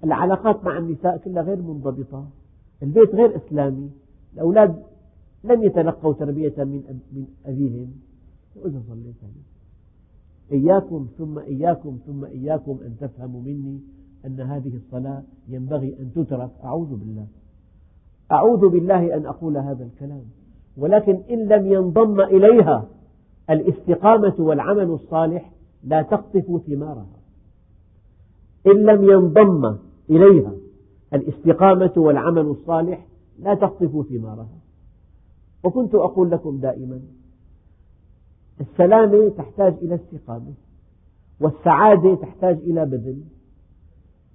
العلاقات 0.05 0.63
مع 0.65 0.77
النساء 0.77 1.17
كلها 1.17 1.43
غير 1.43 1.61
منضبطة. 1.61 2.27
البيت 2.83 3.15
غير 3.15 3.35
إسلامي. 3.35 3.89
الأولاد 4.33 4.83
لم 5.43 5.63
يتلقوا 5.63 6.13
تربية 6.13 6.53
من 6.57 6.99
من 7.13 7.25
أبيهم. 7.45 7.91
وإذا 8.55 8.81
صليت 8.89 9.15
إياكم 10.51 11.07
ثم 11.17 11.39
إياكم 11.39 11.97
ثم 12.05 12.25
إياكم 12.25 12.79
أن 12.85 12.95
تفهموا 12.99 13.41
مني 13.41 13.79
أن 14.25 14.41
هذه 14.41 14.75
الصلاة 14.75 15.23
ينبغي 15.49 15.95
أن 15.99 16.11
تترك. 16.15 16.51
أعوذ 16.63 16.95
بالله. 16.95 17.27
أعوذ 18.31 18.69
بالله 18.69 19.15
أن 19.17 19.25
أقول 19.25 19.57
هذا 19.57 19.83
الكلام. 19.83 20.23
ولكن 20.77 21.21
إن 21.29 21.47
لم 21.47 21.71
ينضم 21.73 22.21
إليها 22.21 22.87
الاستقامة 23.49 24.35
والعمل 24.39 24.91
الصالح 24.91 25.51
لا 25.83 26.01
تقطف 26.01 26.61
ثمارها. 26.67 27.15
إن 28.67 28.85
لم 28.85 29.03
ينضم 29.03 29.77
إليها. 30.09 30.53
الاستقامة 31.13 31.93
والعمل 31.97 32.45
الصالح 32.45 33.07
لا 33.39 33.53
تقطف 33.53 34.07
ثمارها 34.09 34.57
وكنت 35.63 35.95
أقول 35.95 36.31
لكم 36.31 36.57
دائما 36.57 37.01
السلامة 38.61 39.29
تحتاج 39.29 39.73
إلى 39.81 39.95
استقامة 39.95 40.53
والسعادة 41.41 42.15
تحتاج 42.15 42.57
إلى 42.57 42.85
بذل. 42.85 43.23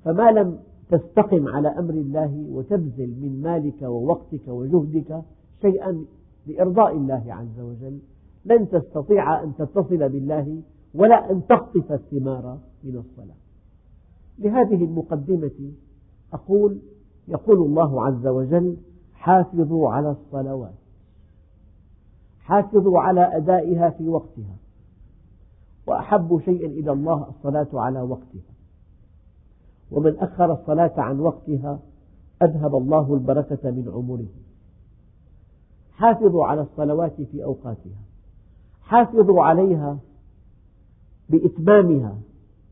فما 0.04 0.30
لم 0.30 0.58
تستقم 0.90 1.48
على 1.48 1.68
أمر 1.68 1.94
الله 1.94 2.46
وتبذل 2.50 3.08
من 3.08 3.40
مالك 3.42 3.82
ووقتك 3.82 4.48
وجهدك 4.48 5.22
شيئا 5.62 6.04
لإرضاء 6.46 6.96
الله 6.96 7.24
عز 7.26 7.60
وجل 7.60 7.98
لن 8.44 8.68
تستطيع 8.68 9.42
أن 9.42 9.52
تتصل 9.58 10.08
بالله 10.08 10.62
ولا 10.94 11.30
أن 11.30 11.46
تقطف 11.46 11.92
الثمار 11.92 12.58
من 12.84 12.96
الصلاة. 12.96 13.39
لهذه 14.40 14.84
المقدمة 14.84 15.72
أقول 16.32 16.78
يقول 17.28 17.58
الله 17.58 18.06
عز 18.06 18.26
وجل 18.26 18.76
حافظوا 19.14 19.90
على 19.90 20.10
الصلوات 20.10 20.74
حافظوا 22.40 23.00
على 23.00 23.36
أدائها 23.36 23.90
في 23.90 24.08
وقتها 24.08 24.56
وأحب 25.86 26.40
شيء 26.44 26.66
إلى 26.66 26.92
الله 26.92 27.28
الصلاة 27.28 27.68
على 27.72 28.00
وقتها 28.00 28.54
ومن 29.90 30.18
أخر 30.18 30.52
الصلاة 30.52 30.92
عن 30.96 31.20
وقتها 31.20 31.78
أذهب 32.42 32.76
الله 32.76 33.14
البركة 33.14 33.70
من 33.70 33.88
عمره. 33.94 34.26
حافظوا 35.92 36.46
على 36.46 36.60
الصلوات 36.60 37.20
في 37.22 37.44
أوقاتها 37.44 38.00
حافظوا 38.82 39.44
عليها 39.44 39.98
بإتمامها 41.28 42.18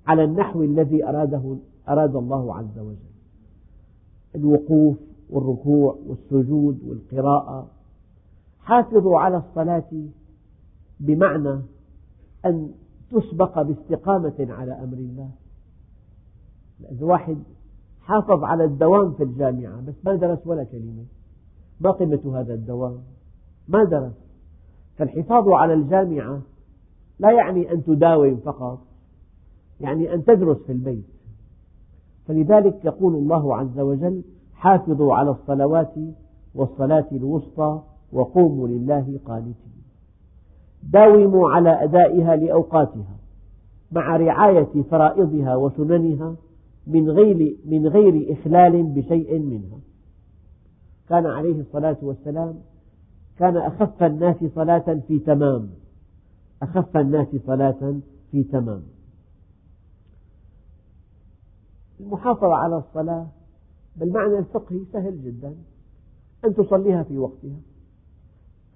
على 0.08 0.24
النحو 0.24 0.62
الذي 0.62 1.04
أراده 1.04 1.56
أراد 1.88 2.16
الله 2.16 2.56
عز 2.56 2.78
وجل. 2.78 2.96
الوقوف 4.34 4.96
والركوع 5.30 5.98
والسجود 6.06 6.78
والقراءة. 6.86 7.68
حافظوا 8.60 9.18
على 9.18 9.36
الصلاة 9.36 9.90
بمعنى 11.00 11.60
أن 12.46 12.70
تسبق 13.10 13.62
باستقامة 13.62 14.46
على 14.50 14.72
أمر 14.72 14.96
الله. 14.96 15.30
إذا 16.90 17.06
واحد 17.06 17.38
حافظ 18.00 18.44
على 18.44 18.64
الدوام 18.64 19.12
في 19.12 19.22
الجامعة 19.22 19.80
بس 19.80 19.94
ما 20.04 20.14
درس 20.14 20.46
ولا 20.46 20.64
كلمة. 20.64 21.04
ما 21.80 21.90
قيمة 21.90 22.40
هذا 22.40 22.54
الدوام؟ 22.54 22.98
ما 23.68 23.84
درس. 23.84 24.12
فالحفاظ 24.96 25.48
على 25.48 25.74
الجامعة 25.74 26.40
لا 27.18 27.30
يعني 27.30 27.72
أن 27.72 27.84
تداوم 27.84 28.36
فقط. 28.36 28.87
يعني 29.80 30.14
أن 30.14 30.24
تدرس 30.24 30.56
في 30.56 30.72
البيت. 30.72 31.04
فلذلك 32.26 32.84
يقول 32.84 33.14
الله 33.14 33.56
عز 33.56 33.80
وجل 33.80 34.22
حافظوا 34.54 35.14
على 35.14 35.30
الصلوات 35.30 35.94
والصلاة 36.54 37.06
الوسطى 37.12 37.82
وقوموا 38.12 38.68
لله 38.68 39.20
قانتين. 39.24 39.82
داوموا 40.82 41.50
على 41.50 41.84
أدائها 41.84 42.36
لأوقاتها 42.36 43.16
مع 43.92 44.16
رعاية 44.16 44.82
فرائضها 44.90 45.56
وسننها 45.56 46.36
من 46.86 47.10
غير, 47.10 47.56
من 47.64 47.86
غير 47.86 48.32
إخلال 48.32 48.82
بشيء 48.82 49.38
منها. 49.38 49.78
كان 51.08 51.26
عليه 51.26 51.60
الصلاة 51.60 51.96
والسلام 52.02 52.54
كان 53.38 53.56
أخف 53.56 54.02
الناس 54.02 54.36
صلاة 54.54 55.00
في 55.08 55.18
تمام. 55.18 55.68
أخف 56.62 56.96
الناس 56.96 57.28
صلاة 57.46 58.00
في 58.30 58.42
تمام. 58.44 58.82
المحافظة 62.00 62.54
على 62.54 62.76
الصلاة 62.76 63.26
بالمعنى 63.96 64.38
الفقهي 64.38 64.84
سهل 64.92 65.22
جدا 65.22 65.54
أن 66.44 66.54
تصليها 66.54 67.02
في 67.02 67.18
وقتها 67.18 67.60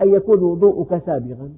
أن 0.02 0.14
يكون 0.14 0.38
وضوءك 0.42 1.04
سابغا 1.06 1.52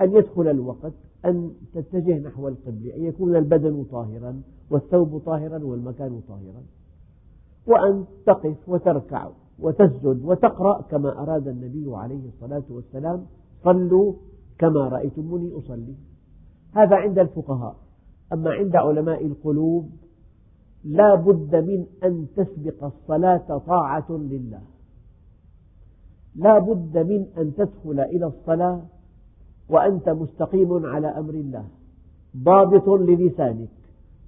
أن 0.00 0.12
يدخل 0.16 0.48
الوقت 0.48 0.92
أن 1.24 1.52
تتجه 1.74 2.18
نحو 2.18 2.48
القبلة 2.48 2.96
أن 2.96 3.04
يكون 3.04 3.36
البدن 3.36 3.84
طاهرا 3.84 4.42
والثوب 4.70 5.18
طاهرا 5.18 5.64
والمكان 5.64 6.20
طاهرا 6.28 6.62
وأن 7.66 8.04
تقف 8.26 8.68
وتركع 8.68 9.28
وتسجد 9.58 10.24
وتقرأ 10.24 10.82
كما 10.82 11.22
أراد 11.22 11.48
النبي 11.48 11.96
عليه 11.96 12.28
الصلاة 12.28 12.62
والسلام 12.70 13.26
صلوا 13.64 14.12
كما 14.58 14.88
رأيتموني 14.88 15.58
أصلي. 15.58 15.94
هذا 16.72 16.96
عند 16.96 17.18
الفقهاء. 17.18 17.76
أما 18.32 18.50
عند 18.50 18.76
علماء 18.76 19.26
القلوب 19.26 19.90
لا 20.84 21.14
بد 21.14 21.56
من 21.56 21.86
أن 22.04 22.26
تسبق 22.36 22.84
الصلاة 22.84 23.58
طاعة 23.66 24.06
لله. 24.10 24.60
لا 26.36 26.58
بد 26.58 26.98
من 26.98 27.26
أن 27.38 27.54
تدخل 27.54 28.00
إلى 28.00 28.26
الصلاة 28.26 28.82
وأنت 29.68 30.08
مستقيم 30.08 30.86
على 30.86 31.06
أمر 31.06 31.34
الله. 31.34 31.64
ضابط 32.36 32.88
للسانك 32.88 33.68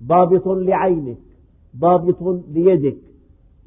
ضابط 0.04 0.46
لعينك 0.46 1.18
ضابط 1.76 2.44
ليدك 2.48 2.98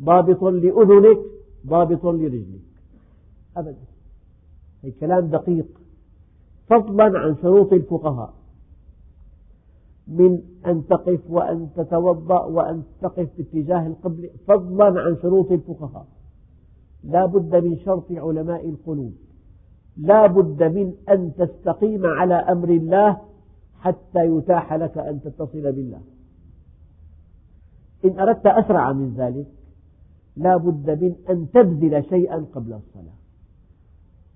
ضابط 0.02 0.44
لأذنك 0.44 1.20
ضابط 1.68 2.06
لرجلك. 2.06 2.62
أبدا. 3.58 3.78
هي 4.84 4.92
كلام 4.92 5.28
دقيق. 5.28 5.68
فضلا 6.70 7.20
عن 7.20 7.36
شروط 7.42 7.74
الفقهاء. 7.74 8.34
من 10.08 10.42
أن 10.66 10.88
تقف 10.88 11.20
وأن 11.30 11.70
تتوضأ 11.76 12.46
وأن 12.46 12.84
تقف 13.02 13.30
باتجاه 13.38 13.88
القبلة 13.88 14.30
فضلا 14.48 15.02
عن 15.02 15.18
شروط 15.22 15.52
الفقهاء. 15.52 16.08
لا 17.04 17.26
بد 17.26 17.56
من 17.56 17.78
شرط 17.78 18.12
علماء 18.12 18.70
القلوب. 18.70 19.14
لا 19.98 20.28
بد 20.28 20.64
من 20.64 20.94
أن 21.10 21.32
تستقيم 21.34 22.06
على 22.06 22.36
أمر 22.36 22.70
الله 22.70 23.18
حتى 23.80 24.20
يتاح 24.20 24.74
لك 24.74 24.98
أن 24.98 25.22
تتصل 25.22 25.72
بالله. 25.72 26.02
إن 28.06 28.20
أردت 28.20 28.46
أسرع 28.46 28.94
من 28.94 29.14
ذلك 29.14 29.48
لا 30.38 30.58
بد 30.58 31.04
من 31.04 31.16
أن 31.30 31.48
تبذل 31.52 32.04
شيئا 32.10 32.46
قبل 32.54 32.74
الصلاة. 32.74 33.14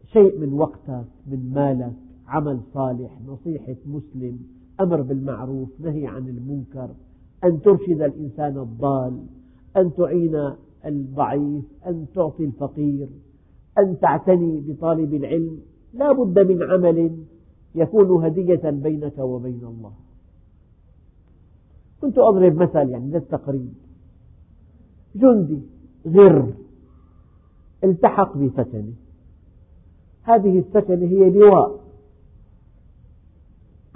شيء 0.05 0.39
من 0.39 0.53
وقتك 0.53 1.05
من 1.27 1.51
مالك 1.53 1.93
عمل 2.27 2.59
صالح 2.73 3.11
نصيحة 3.27 3.75
مسلم 3.85 4.39
أمر 4.81 5.01
بالمعروف 5.01 5.69
نهي 5.79 6.07
عن 6.07 6.27
المنكر 6.27 6.89
أن 7.43 7.61
ترشد 7.61 8.01
الإنسان 8.01 8.57
الضال 8.57 9.19
أن 9.77 9.93
تعين 9.93 10.51
الضعيف 10.85 11.63
أن 11.87 12.05
تعطي 12.15 12.43
الفقير 12.43 13.07
أن 13.77 13.99
تعتني 13.99 14.61
بطالب 14.67 15.13
العلم. 15.13 15.59
لا 15.93 16.11
بد 16.11 16.39
من 16.39 16.63
عمل 16.63 17.17
يكون 17.75 18.25
هدية 18.25 18.69
بينك 18.69 19.17
وبين 19.19 19.61
الله. 19.63 19.91
كنت 22.01 22.17
أضرب 22.17 22.55
مثل 22.55 22.89
يعني 22.89 23.11
للتقريب. 23.11 23.73
جندي 25.15 25.61
غر 26.07 26.53
التحق 27.83 28.37
بسكنه 28.37 28.93
هذه 30.23 30.59
السكنة 30.59 31.05
هي 31.07 31.29
لواء. 31.29 31.86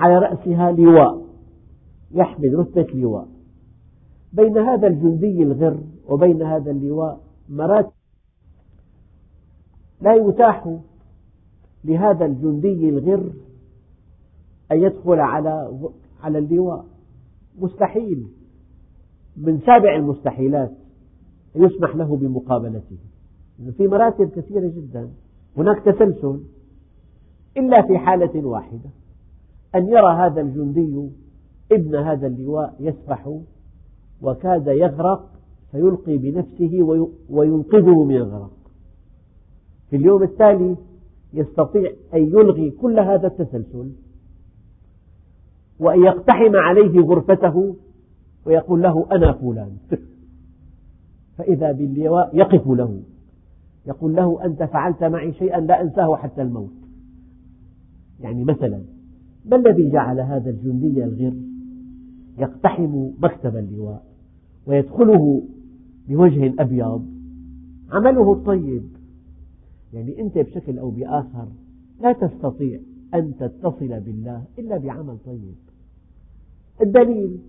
على 0.01 0.17
رأسها 0.17 0.71
لواء 0.71 1.25
يحمل 2.11 2.59
رتبة 2.59 2.87
لواء. 2.93 3.27
بين 4.33 4.57
هذا 4.57 4.87
الجندي 4.87 5.43
الغر 5.43 5.83
وبين 6.09 6.41
هذا 6.41 6.71
اللواء 6.71 7.19
مراتب 7.49 7.91
لا 10.01 10.15
يتاح 10.15 10.77
لهذا 11.83 12.25
الجندي 12.25 12.89
الغر 12.89 13.33
أن 14.71 14.81
يدخل 14.83 15.19
على 15.19 15.79
على 16.21 16.37
اللواء. 16.37 16.85
مستحيل. 17.59 18.27
من 19.37 19.59
سابع 19.59 19.95
المستحيلات 19.95 20.71
يسمح 21.55 21.95
له 21.95 22.15
بمقابلته. 22.15 22.97
في 23.77 23.87
مراتب 23.87 24.29
كثيرة 24.29 24.67
جدا 24.67 25.09
هناك 25.57 25.83
تسلسل 25.85 26.39
إلا 27.57 27.81
في 27.87 27.97
حالة 27.97 28.47
واحدة. 28.47 28.89
أن 29.75 29.87
يرى 29.87 30.13
هذا 30.13 30.41
الجندي 30.41 31.09
ابن 31.71 31.95
هذا 31.95 32.27
اللواء 32.27 32.75
يسبح 32.79 33.39
وكاد 34.21 34.67
يغرق 34.67 35.31
فيلقي 35.71 36.17
بنفسه 36.17 37.07
وينقذه 37.29 38.03
من 38.03 38.15
الغرق. 38.15 38.51
في 39.89 39.95
اليوم 39.95 40.23
التالي 40.23 40.75
يستطيع 41.33 41.91
أن 42.13 42.23
يلغي 42.23 42.71
كل 42.71 42.99
هذا 42.99 43.27
التسلسل 43.27 43.91
وأن 45.79 46.03
يقتحم 46.03 46.55
عليه 46.55 47.01
غرفته 47.01 47.75
ويقول 48.45 48.81
له 48.81 49.07
أنا 49.11 49.33
فلان. 49.33 49.77
فإذا 51.37 51.71
باللواء 51.71 52.37
يقف 52.37 52.67
له 52.67 53.01
يقول 53.85 54.15
له 54.15 54.45
أنت 54.45 54.63
فعلت 54.63 55.03
معي 55.03 55.33
شيئا 55.33 55.59
لا 55.59 55.81
أنساه 55.81 56.15
حتى 56.15 56.41
الموت. 56.41 56.73
يعني 58.19 58.43
مثلا 58.43 58.81
ما 59.45 59.55
الذي 59.55 59.89
جعل 59.91 60.19
هذا 60.19 60.49
الجندي 60.49 61.03
الغر 61.03 61.33
يقتحم 62.37 63.09
مكتب 63.19 63.57
اللواء 63.57 64.03
ويدخله 64.67 65.43
بوجه 66.07 66.53
أبيض؟ 66.59 67.05
عمله 67.91 68.33
الطيب 68.33 68.83
يعني 69.93 70.21
أنت 70.21 70.37
بشكل 70.37 70.79
أو 70.79 70.89
بآخر 70.89 71.47
لا 72.01 72.13
تستطيع 72.13 72.79
أن 73.13 73.33
تتصل 73.39 73.99
بالله 73.99 74.43
إلا 74.59 74.77
بعمل 74.77 75.17
طيب. 75.25 75.55
الدليل 76.81 77.39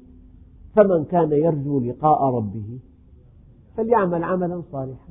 فمن 0.76 1.04
كان 1.04 1.32
يرجو 1.32 1.80
لقاء 1.80 2.34
ربه 2.34 2.78
فليعمل 3.76 4.24
عملا 4.24 4.62
صالحا. 4.72 5.08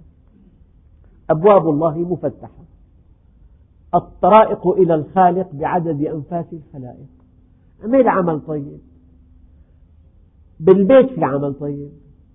أبواب 1.30 1.70
الله 1.70 1.98
مفتحة. 1.98 2.71
الطرائق 3.96 4.68
إلى 4.68 4.96
الخالق 4.96 5.50
بعدد 5.54 6.02
أنفاس 6.02 6.46
الخلائق. 6.54 7.08
اعمل 7.82 8.08
عمل 8.08 8.40
طيب. 8.40 8.80
بالبيت 10.60 11.10
في 11.10 11.24
عمل 11.24 11.54
طيب. 11.54 11.92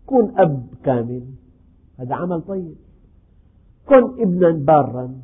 كن 0.07 0.33
أب 0.38 0.66
كامل. 0.85 1.23
هذا 1.99 2.14
عمل 2.14 2.42
طيب. 2.42 2.75
كن 3.88 4.23
ابنا 4.23 4.51
بارا. 4.51 5.14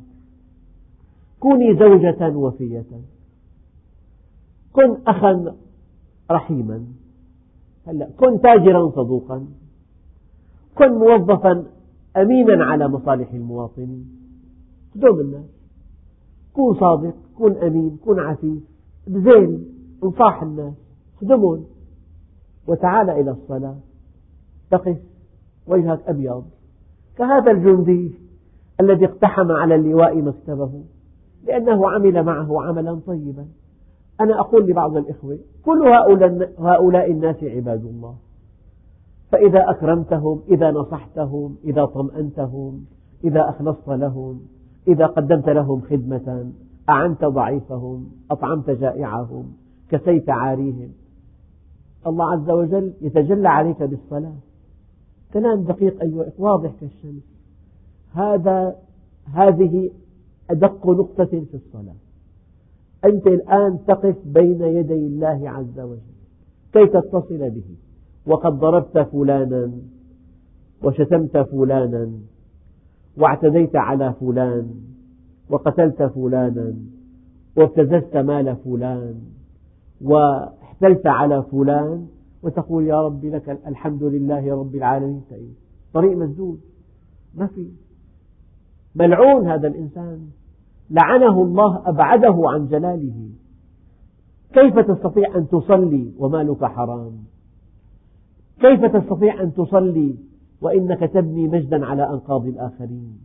كوني 1.39 1.79
زوجة 1.79 2.37
وفية. 2.37 2.85
كن 4.73 4.97
أخا 5.07 5.55
رحيما. 6.31 6.85
هلا 7.87 8.09
كن 8.17 8.41
تاجرا 8.41 8.89
صدوقا. 8.89 9.47
كن 10.75 10.91
موظفا 10.91 11.65
أمينا 12.17 12.65
على 12.65 12.87
مصالح 12.87 13.33
المواطنين 13.33 14.05
خدوم 14.93 15.19
الناس. 15.19 15.62
كن 16.53 16.73
صادق 16.79 17.13
كن 17.37 17.57
أمين 17.57 17.97
كن 18.05 18.19
عفيف 18.19 18.63
بزين 19.07 19.65
انصاح 20.03 20.43
الناس 20.43 20.73
خدمهم. 21.21 21.65
وتعال 22.67 23.09
إلى 23.09 23.31
الصلاة. 23.31 23.75
تقف 24.71 24.97
وجهك 25.67 25.99
أبيض. 26.07 26.45
كهذا 27.17 27.51
الجندي 27.51 28.15
الذي 28.81 29.05
اقتحم 29.05 29.51
على 29.51 29.75
اللواء 29.75 30.21
مكتبه 30.21 30.83
لأنه 31.43 31.89
عمل 31.89 32.23
معه 32.23 32.63
عملا 32.63 32.99
طيبا. 33.07 33.45
أنا 34.21 34.39
أقول 34.39 34.67
لبعض 34.67 34.97
الإخوة 34.97 35.39
كل 35.65 35.87
هؤلاء 36.57 37.11
الناس 37.11 37.43
عباد 37.43 37.85
الله. 37.85 38.15
فإذا 39.31 39.69
أكرمتهم 39.69 40.41
إذا 40.49 40.71
نصحتهم 40.71 41.55
إذا 41.63 41.85
طمأنتهم 41.85 42.85
إذا 43.23 43.49
أخلصت 43.49 43.87
لهم 43.87 44.41
إذا 44.87 45.05
قدمت 45.05 45.49
لهم 45.49 45.81
خدمة 45.81 46.51
أعنت 46.89 47.25
ضعيفهم 47.25 48.11
أطعمت 48.31 48.69
جائعهم 48.69 49.53
كسيت 49.89 50.29
عاريهم. 50.29 50.89
الله 52.07 52.31
عز 52.31 52.49
وجل 52.49 52.93
يتجلى 53.01 53.49
عليك 53.49 53.83
بالصلاة. 53.83 54.35
كلام 55.33 55.63
دقيق 55.63 56.01
أيها 56.01 56.31
واضح 56.37 56.71
كالشمس. 56.81 57.23
هذا 58.13 58.75
هذه 59.33 59.91
أدق 60.49 60.87
نقطة 60.87 61.25
في 61.25 61.53
الصلاة. 61.53 61.95
أنت 63.05 63.27
الآن 63.27 63.79
تقف 63.87 64.15
بين 64.25 64.61
يدي 64.61 65.07
الله 65.07 65.49
عز 65.49 65.79
وجل. 65.79 66.13
كي 66.73 66.85
تتصل 66.85 67.49
به. 67.49 67.75
وقد 68.25 68.59
ضربت 68.59 68.97
فلانا 68.97 69.71
وشتمت 70.83 71.37
فلانا. 71.37 72.11
واعتديت 73.17 73.75
على 73.75 74.13
فلان 74.19 74.69
وقتلت 75.49 76.03
فلانا 76.03 76.73
وابتززت 77.57 78.17
مال 78.17 78.55
فلان 78.55 79.15
واحتلت 80.01 81.07
على 81.07 81.43
فلان 81.51 82.07
وتقول 82.43 82.83
يا 82.83 83.01
رب 83.01 83.25
لك 83.25 83.59
الحمد 83.67 84.03
لله 84.03 84.59
رب 84.59 84.75
العالمين. 84.75 85.23
طريق 85.93 86.17
مسدود 86.17 86.59
ما 87.35 87.47
في. 87.47 87.67
ملعون 88.95 89.47
هذا 89.47 89.67
الإنسان. 89.67 90.19
لعنه 90.89 91.43
الله 91.43 91.89
أبعده 91.89 92.41
عن 92.45 92.67
جلاله. 92.67 93.29
كيف 94.53 94.79
تستطيع 94.79 95.35
أن 95.35 95.47
تصلي 95.47 96.11
ومالك 96.17 96.65
حرام؟ 96.65 97.13
كيف 98.59 98.85
تستطيع 98.85 99.41
أن 99.41 99.53
تصلي 99.53 100.15
وإنك 100.63 100.99
تبني 100.99 101.47
مجدا 101.47 101.85
على 101.85 102.09
أنقاض 102.09 102.45
الآخرين. 102.45 103.17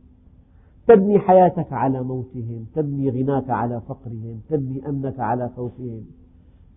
تبني 0.86 1.18
حياتك 1.18 1.72
على 1.72 2.02
موتهم 2.02 2.66
تبني 2.74 3.10
غناك 3.10 3.50
على 3.50 3.80
فقرهم 3.80 4.40
تبني 4.48 4.88
أمنك 4.88 5.20
على 5.20 5.48
خوفهم. 5.56 6.04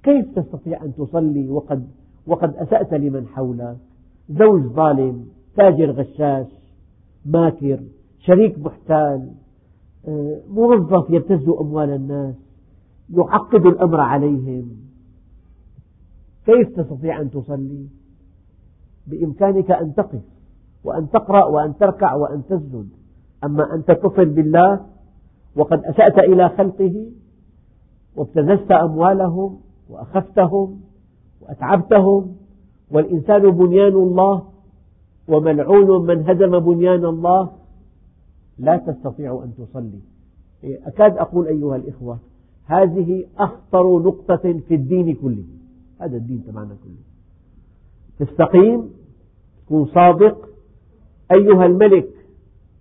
كيف 0.04 0.40
تستطيع 0.40 0.84
أن 0.84 0.94
تصلي 0.96 1.50
وقد, 1.50 1.88
وقد 2.28 2.56
أسأت 2.56 2.94
لمن 2.94 3.28
حولك؟ 3.28 3.78
زوج 4.30 4.62
ظالم 4.62 5.26
تاجر 5.56 5.92
غشاش 5.92 6.48
ماكر 7.26 7.80
شريك 8.20 8.60
محتال 8.60 9.32
آه، 10.08 10.42
موظف 10.50 11.10
يبتز 11.10 11.50
أموال 11.50 11.90
الناس 11.90 12.36
يعقد 13.10 13.66
الأمر 13.66 14.00
عليهم. 14.00 14.70
كيف 16.46 16.70
تستطيع 16.80 17.22
أن 17.22 17.32
تصلي؟ 17.32 17.88
بإمكانك 19.08 19.72
أن 19.72 19.94
تقف. 19.96 20.22
وأن 20.84 21.10
تقرأ 21.10 21.46
وأن 21.46 21.78
تركع 21.78 22.14
وأن 22.14 22.44
تسجد. 22.50 22.90
أما 23.44 23.76
أن 23.76 23.86
تتصل 23.86 24.26
بالله 24.26 24.86
وقد 25.56 25.84
أسأت 25.86 26.20
إلى 26.20 26.50
خلقه 26.50 27.12
وابتززت 28.16 28.72
أموالهم 28.72 29.60
وأخفتهم 29.90 30.82
وأتعبتهم 31.42 32.36
والإنسان 32.92 33.52
بنيان 33.52 33.94
الله 33.94 34.44
وملعون 35.28 36.06
من 36.06 36.30
هدم 36.30 36.60
بنيان 36.60 37.06
الله 37.06 37.52
لا 38.60 38.78
تستطيع 38.78 39.44
أن 39.44 39.54
تصلي. 39.66 40.00
أكاد 40.64 41.18
أقول 41.18 41.48
أيها 41.48 41.76
الإخوة 41.76 42.20
هذه 42.66 43.26
أخطر 43.38 44.00
نقطة 44.00 44.60
في 44.68 44.76
الدين 44.76 45.16
كله. 45.16 45.44
هذا 46.00 46.18
الدين 46.18 46.44
تبعنا 46.48 46.76
كله. 46.84 47.02
تستقيم 48.20 48.90
تكون 49.66 49.86
صادق 49.86 50.51
أيها 51.32 51.66
الملك 51.66 52.10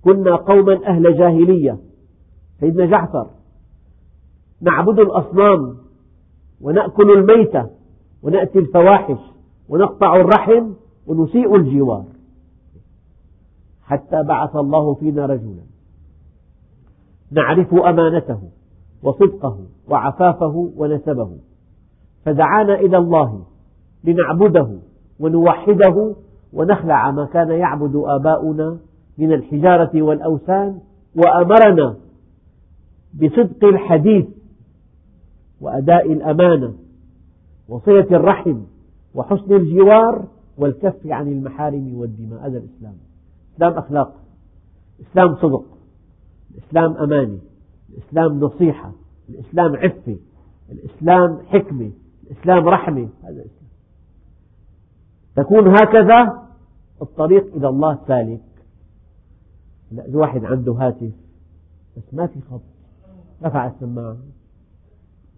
كنا 0.04 0.36
قوما 0.36 0.86
أهل 0.86 1.18
جاهلية. 1.18 1.78
سيدنا 2.60 2.86
جعفر 2.86 3.30
نعبد 4.60 4.98
الأصنام 4.98 5.76
ونأكل 6.60 7.10
الميتة 7.10 7.70
ونأتي 8.22 8.58
الفواحش 8.58 9.18
ونقطع 9.68 10.16
الرحم 10.16 10.72
ونسيء 11.06 11.56
الجوار. 11.56 12.04
حتى 13.82 14.22
بعث 14.22 14.56
الله 14.56 14.94
فينا 14.94 15.26
رجلا 15.26 15.62
نعرف 17.32 17.74
أمانته 17.74 18.40
وصدقه 19.02 19.58
وعفافه 19.88 20.72
ونسبه. 20.76 21.36
فدعانا 22.24 22.74
إلى 22.74 22.98
الله 22.98 23.42
لنعبده 24.04 24.78
ونوحده 25.20 26.14
ونخلع 26.52 27.10
ما 27.10 27.24
كان 27.24 27.50
يعبد 27.50 27.96
آباؤنا 27.96 28.78
من 29.18 29.32
الحجارة 29.32 30.02
والأوثان 30.02 30.80
وأمرنا 31.16 31.96
بصدق 33.14 33.64
الحديث 33.64 34.26
وأداء 35.60 36.12
الأمانة 36.12 36.74
وصلة 37.68 38.06
الرحم 38.10 38.60
وحسن 39.14 39.54
الجوار 39.54 40.24
والكف 40.58 41.06
عن 41.06 41.28
المحارم 41.28 41.94
والدماء. 41.94 42.46
هذا 42.46 42.58
الإسلام. 42.58 42.94
إسلام 43.54 43.72
أخلاق. 43.72 44.14
الإسلام 45.00 45.34
صدق. 45.34 45.64
الإسلام 46.54 46.96
أمانة 46.96 47.38
الإسلام 47.90 48.40
نصيحة. 48.40 48.92
الإسلام 49.28 49.76
عفة. 49.76 50.16
الإسلام 50.72 51.38
حكمة. 51.46 51.90
الإسلام 52.30 52.68
رحمة. 52.68 53.08
هذا 53.22 53.30
الإسلام. 53.30 53.70
تكون 55.36 55.68
هكذا 55.68 56.39
الطريق 57.02 57.54
إلى 57.54 57.68
الله 57.68 57.98
سالك. 58.08 58.40
لا 59.92 60.06
الواحد 60.06 60.44
عنده 60.44 60.72
هاتف 60.72 61.12
بس 61.96 62.02
ما 62.14 62.26
في 62.26 62.40
خط 62.50 62.60
رفع 63.42 63.66
السماعة 63.66 64.16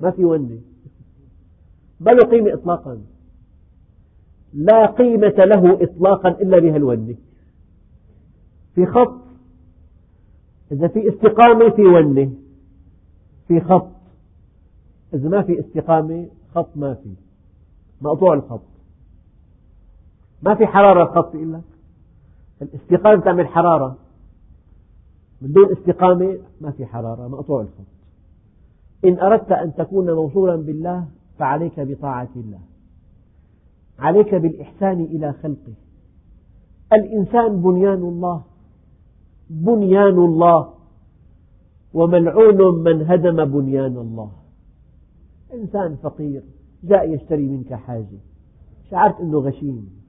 ما 0.00 0.10
في 0.10 0.24
ونة 0.24 0.60
ما 2.00 2.10
له 2.10 2.30
قيمة 2.30 2.54
إطلاقا. 2.54 3.00
لا 4.54 4.86
قيمة 4.86 5.44
له 5.44 5.82
إطلاقا 5.82 6.28
إلا 6.28 6.58
بهالونة 6.58 7.14
في 8.74 8.86
خط 8.86 9.22
إذا 10.72 10.88
في 10.88 11.08
استقامة 11.08 11.70
في 11.70 11.82
ونة 11.82 12.32
في 13.48 13.60
خط 13.60 13.92
إذا 15.14 15.28
ما 15.28 15.42
في 15.42 15.60
استقامة 15.60 16.28
خط 16.54 16.76
ما 16.76 16.94
في. 16.94 17.14
مقطوع 18.00 18.34
الخط. 18.34 18.71
ما 20.42 20.54
في 20.54 20.66
حرارة 20.66 21.02
الخط 21.02 21.34
إلا 21.34 21.60
الاستقامة 22.62 23.20
تعمل 23.20 23.46
حرارة. 23.46 23.96
من 25.42 25.52
دون 25.52 25.72
استقامة 25.72 26.38
ما 26.60 26.70
في 26.70 26.86
حرارة 26.86 27.28
مقطوع 27.28 27.60
الخط. 27.60 27.92
إن 29.04 29.18
أردت 29.18 29.52
أن 29.52 29.74
تكون 29.74 30.10
موصولا 30.10 30.56
بالله 30.56 31.06
فعليك 31.38 31.80
بطاعة 31.80 32.28
الله. 32.36 32.60
عليك 33.98 34.34
بالإحسان 34.34 35.00
إلى 35.00 35.32
خلقه. 35.32 35.74
الإنسان 36.92 37.62
بنيان 37.62 38.02
الله 38.02 38.42
بنيان 39.50 40.18
الله 40.18 40.74
وملعون 41.94 42.82
من 42.84 43.10
هدم 43.10 43.44
بنيان 43.44 43.96
الله. 43.96 44.30
إنسان 45.54 45.96
فقير 45.96 46.42
جاء 46.84 47.14
يشتري 47.14 47.48
منك 47.48 47.74
حاجة. 47.74 48.18
شعرت 48.90 49.20
أنه 49.20 49.38
غشيم. 49.38 50.01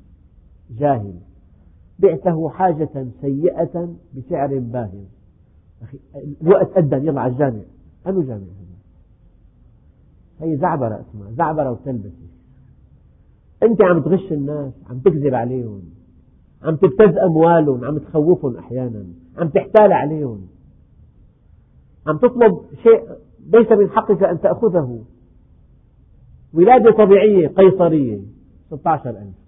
جاهل. 0.77 1.13
بعته 1.99 2.49
حاجة 2.49 3.07
سيئة 3.21 3.95
بسعر 4.17 4.59
باهظ. 4.59 5.05
الوقت 6.41 6.77
أدى. 6.77 6.95
يلا 6.95 7.21
على 7.21 7.33
الجامع. 7.33 7.61
أنو 8.07 8.21
جامع 8.21 8.37
هذا؟ 8.37 8.73
هي 10.39 10.57
زعبرة 10.57 11.05
اسمها 11.09 11.31
زعبرة 11.31 11.71
وتلبسة. 11.71 12.27
أنت 13.63 13.81
عم 13.81 14.01
تغش 14.01 14.31
الناس 14.31 14.73
عم 14.89 14.99
تكذب 14.99 15.33
عليهم 15.33 15.81
عم 16.63 16.75
تبتز 16.75 17.17
أموالهم 17.17 17.85
عم 17.85 17.97
تخوفهم 17.97 18.57
أحيانا 18.57 19.05
عم 19.37 19.49
تحتال 19.49 19.93
عليهم. 19.93 20.47
عم 22.07 22.17
تطلب 22.17 22.61
شيء 22.83 23.09
ليس 23.45 23.71
من 23.71 23.89
حقك 23.89 24.23
أن 24.23 24.41
تأخذه. 24.41 25.03
ولادة 26.53 26.91
طبيعية 26.91 27.47
قيصرية 27.47 28.21
16 28.71 29.09
ألف. 29.09 29.42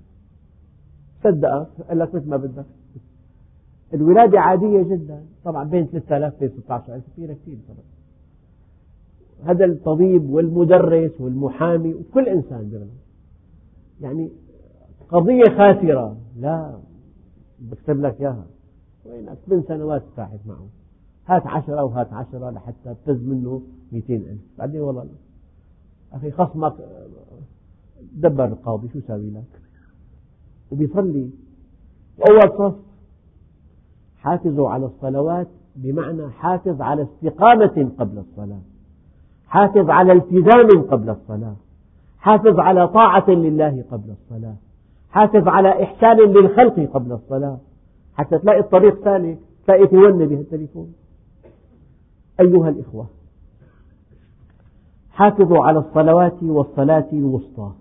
صدقك 1.25 1.67
قال 1.89 1.99
لك 1.99 2.15
مثل 2.15 2.29
ما 2.29 2.37
بدك. 2.37 2.65
الولادة 3.93 4.39
عادية 4.39 4.83
جدا. 4.83 5.23
طبعا 5.43 5.63
بين 5.63 5.85
3000 5.85 6.43
و 6.43 6.61
16 6.61 6.95
ألف 6.95 7.03
كثيرة 7.13 7.33
كثير 7.33 7.57
طبعا. 7.67 7.85
هذا 9.43 9.65
الطبيب 9.65 10.29
والمدرس 10.29 11.21
والمحامي 11.21 11.93
وكل 11.93 12.29
إنسان 12.29 12.69
بغلط 12.69 12.89
يعني 14.01 14.29
قضية 15.09 15.43
خاسرة. 15.57 16.17
لا 16.39 16.79
بكتب 17.59 18.01
لك 18.01 18.21
إياها. 18.21 18.45
وينك 19.05 19.37
من 19.47 19.63
سنوات 19.63 20.03
ساحت 20.15 20.39
معه. 20.45 20.67
هات 21.27 21.47
عشرة 21.47 21.83
وهات 21.83 22.13
عشرة 22.13 22.49
لحتى 22.49 22.91
ابتز 22.91 23.23
منه 23.23 23.61
مئتين 23.91 24.21
ألف. 24.21 24.41
بعدين 24.57 24.81
والله 24.81 25.05
أخي 26.13 26.31
خصمك 26.31 26.73
دبر 28.13 28.45
القاضي 28.45 28.89
شو 28.89 28.99
ساوي 28.99 29.29
لك؟ 29.29 29.64
وبيصلي. 30.71 31.29
أول 32.29 32.41
صف 32.57 32.75
حافظوا 34.17 34.69
على 34.69 34.85
الصلوات 34.85 35.47
بمعنى 35.75 36.29
حافظ 36.29 36.81
على 36.81 37.03
استقامة 37.03 37.91
قبل 37.99 38.17
الصلاة 38.17 38.61
حافظ 39.47 39.89
على 39.89 40.13
التزام 40.13 40.81
قبل 40.81 41.09
الصلاة 41.09 41.55
حافظ 42.19 42.59
على 42.59 42.87
طاعة 42.87 43.29
لله 43.29 43.83
قبل 43.91 44.09
الصلاة 44.09 44.55
حافظ 45.09 45.47
على 45.47 45.83
إحسان 45.83 46.17
للخلق 46.17 46.91
قبل 46.93 47.11
الصلاة. 47.11 47.57
حتى 48.13 48.39
تلاقي 48.39 48.59
الطريق 48.59 49.03
سالك 49.03 49.39
تلاقي 49.67 49.87
تونة 49.87 50.25
بهالتليفون 50.25 50.93
أيها 52.39 52.69
الإخوة 52.69 53.07
حافظوا 55.11 55.65
على 55.65 55.79
الصلوات 55.79 56.43
والصلاة 56.43 57.07
الوسطى. 57.13 57.71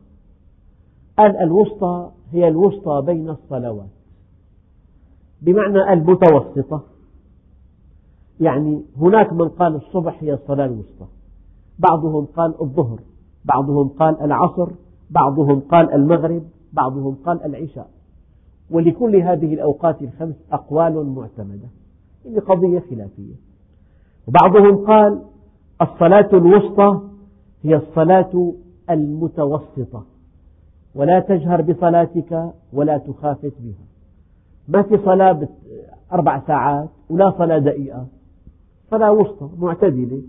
قال 1.18 1.37
الوسطى 1.37 2.11
هي 2.33 2.49
الوسطى 2.49 3.03
بين 3.07 3.31
الصلوات. 3.31 3.89
بمعنى 5.43 5.93
المتوسطة. 5.93 6.83
يعني 8.41 8.83
هناك 8.97 9.33
من 9.33 9.49
قال 9.49 9.75
الصبح 9.75 10.22
هي 10.22 10.35
الصلاة 10.35 10.66
الوسطى. 10.66 11.07
بعضهم 11.79 12.25
قال 12.25 12.55
الظهر 12.61 12.99
بعضهم 13.45 13.89
قال 13.89 14.20
العصر 14.20 14.68
بعضهم 15.11 15.61
قال 15.61 15.93
المغرب 15.93 16.43
بعضهم 16.72 17.16
قال 17.27 17.45
العشاء. 17.45 17.91
ولكل 18.70 19.16
هذه 19.16 19.55
الأوقات 19.55 20.03
الخمس 20.03 20.35
أقوال 20.53 21.07
معتمدة. 21.07 21.68
هذه 22.27 22.39
قضية 22.39 22.79
خلافية. 22.91 23.35
وبعضهم 24.29 24.87
قال 24.87 25.22
الصلاة 25.83 26.29
الوسطى 26.33 27.01
هي 27.62 27.77
الصلاة 27.77 28.53
المتوسطة. 28.91 30.05
ولا 30.95 31.20
تجهر 31.20 31.62
بصلاتك 31.62 32.53
ولا 32.72 32.99
تخافت 32.99 33.53
بها. 33.61 33.84
ما 34.68 34.82
في 34.82 34.99
صلاة 35.05 35.49
أربع 36.12 36.40
ساعات 36.47 36.88
ولا 37.11 37.30
صلاة 37.38 37.59
دقيقة. 37.59 38.07
صلاة 38.90 39.12
وسطى 39.12 39.49
معتدلة 39.59 40.22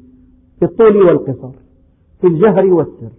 في 0.60 0.66
الطول 0.66 0.98
والقصر 0.98 1.52
في 2.22 2.28
الجهر 2.28 2.66
والسر. 2.66 3.12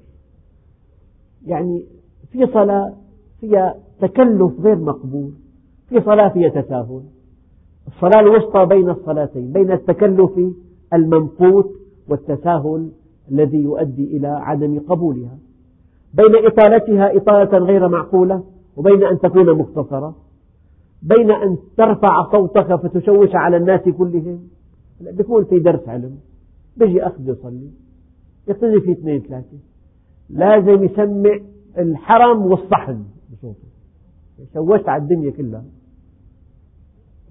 يعني 1.46 1.84
في 2.32 2.46
صلاة 2.46 2.94
فيها 3.40 3.74
تكلف 4.00 4.60
غير 4.60 4.76
مقبول 4.76 5.32
في 5.88 6.00
صلاة 6.00 6.28
فيها 6.28 6.48
تساهل. 6.48 7.02
الصلاة 7.86 8.20
الوسطى 8.20 8.66
بين 8.66 8.90
الصلاتين 8.90 9.52
بين 9.52 9.72
التكلف 9.72 10.40
الممقوت 10.92 11.70
والتساهل 12.08 12.90
الذي 13.30 13.58
يؤدي 13.58 14.16
إلى 14.16 14.28
عدم 14.28 14.78
قبولها. 14.88 15.38
بين 16.16 16.46
إطالتها 16.46 17.16
إطالة 17.16 17.58
غير 17.58 17.88
معقولة 17.88 18.44
وبين 18.76 19.04
أن 19.04 19.18
تكون 19.18 19.52
مختصرة 19.52 20.16
بين 21.02 21.30
أن 21.30 21.58
ترفع 21.76 22.30
صوتك 22.32 22.74
فتشوش 22.74 23.34
على 23.34 23.56
الناس 23.56 23.80
كلهم. 23.80 24.48
بيكون 25.00 25.44
في 25.44 25.58
درس 25.58 25.88
علم 25.88 26.18
بيجي 26.76 27.06
أخ 27.06 27.12
يصلي 27.20 27.70
يقتدي 28.48 28.80
في 28.80 28.92
اثنين 28.92 29.20
ثلاثة. 29.20 29.58
لازم 30.30 30.84
يسمع 30.84 31.38
الحرم 31.78 32.46
والصحن 32.46 33.04
بصوته. 33.32 33.68
شوشت 34.54 34.88
على 34.88 35.02
الدنيا 35.02 35.30
كلها. 35.30 35.64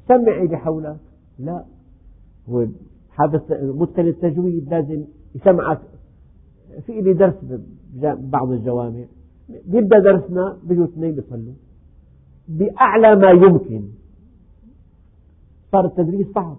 سمع 0.07 0.41
اللي 0.41 0.57
حولك. 0.57 0.97
لا 1.39 1.65
هو 2.49 2.65
حافظ 3.09 3.41
متقن 3.51 4.07
التجويد 4.07 4.69
لازم 4.69 5.03
يسمعك 5.35 5.79
في 6.85 7.01
لي 7.01 7.13
درس 7.13 7.33
ببعض 7.93 8.51
الجوامع. 8.51 9.03
بيبدأ 9.65 9.99
درسنا 9.99 10.57
بيجوا 10.63 10.85
اثنين 10.85 11.15
بيصلوا. 11.15 11.53
بأعلى 12.47 13.15
ما 13.15 13.29
يمكن. 13.29 13.83
صار 15.71 15.85
التدريس 15.85 16.27
صعب. 16.35 16.57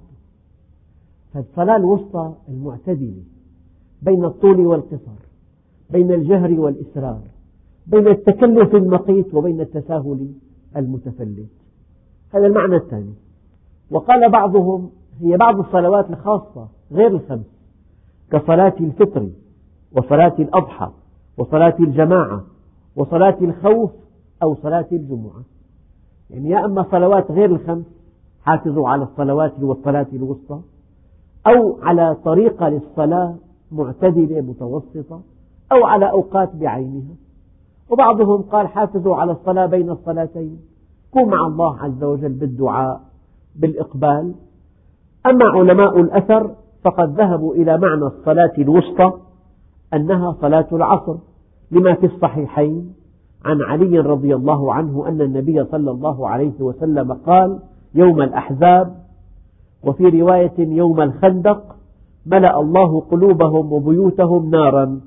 فالصلاة 1.34 1.76
الوسطى 1.76 2.34
المعتدلة 2.48 3.22
بين 4.02 4.24
الطول 4.24 4.60
والقصر 4.60 5.18
بين 5.90 6.12
الجهر 6.12 6.60
والإسرار 6.60 7.20
بين 7.86 8.08
التكلف 8.08 8.74
المقيت 8.74 9.34
وبين 9.34 9.60
التساهل 9.60 10.28
المتفلت. 10.76 11.48
هذا 12.34 12.46
المعنى 12.46 12.76
الثاني. 12.76 13.14
وقال 13.90 14.30
بعضهم 14.30 14.90
هي 15.20 15.36
بعض 15.36 15.58
الصلوات 15.58 16.10
الخاصة 16.10 16.68
غير 16.92 17.06
الخمس 17.06 17.46
كصلاة 18.32 18.74
الفطر. 18.80 19.28
وصلاة 19.96 20.34
الأضحى 20.38 20.90
وصلاة 21.38 21.76
الجماعة 21.80 22.44
وصلاة 22.96 23.36
الخوف 23.40 23.90
أو 24.42 24.54
صلاة 24.54 24.86
الجمعة. 24.92 25.42
يعني 26.30 26.50
يا 26.50 26.64
أما 26.64 26.86
صلوات 26.90 27.30
غير 27.30 27.50
الخمس 27.50 27.84
حافظوا 28.42 28.88
على 28.88 29.02
الصلوات 29.02 29.52
والصلاة 29.60 30.06
الوسطى 30.12 30.60
أو 31.46 31.78
على 31.82 32.16
طريقة 32.24 32.68
للصلاة 32.68 33.34
معتدلة 33.72 34.40
متوسطة 34.40 35.20
أو 35.72 35.86
على 35.86 36.10
أوقات 36.10 36.56
بعينها. 36.56 37.14
وبعضهم 37.90 38.42
قال 38.42 38.68
حافظوا 38.68 39.16
على 39.16 39.32
الصلاة 39.32 39.66
بين 39.66 39.90
الصلاتين. 39.90 40.60
كن 41.10 41.28
مع 41.28 41.46
الله 41.46 41.78
عز 41.78 42.04
وجل 42.04 42.32
بالدعاء 42.32 43.00
بالإقبال. 43.56 44.34
أما 45.26 45.44
علماء 45.44 46.00
الأثر 46.00 46.54
فقد 46.84 47.20
ذهبوا 47.20 47.54
إلى 47.54 47.78
معنى 47.78 48.04
الصلاة 48.04 48.52
الوسطى 48.58 49.12
أنها 49.94 50.36
صلاة 50.40 50.66
العصر. 50.72 51.16
لما 51.70 51.94
في 51.94 52.06
الصحيحين 52.06 52.94
عن 53.44 53.62
علي 53.62 53.98
رضي 53.98 54.34
الله 54.34 54.74
عنه 54.74 55.08
أن 55.08 55.20
النبي 55.20 55.64
صلى 55.64 55.90
الله 55.90 56.28
عليه 56.28 56.60
وسلم 56.60 57.12
قال 57.12 57.58
يوم 57.94 58.22
الأحزاب 58.22 58.96
وفي 59.82 60.04
رواية 60.04 60.54
يوم 60.58 61.00
الخندق 61.00 61.76
ملأ 62.26 62.60
الله 62.60 63.00
قلوبهم 63.00 63.72
وبيوتهم 63.72 64.50
نارا 64.50 65.00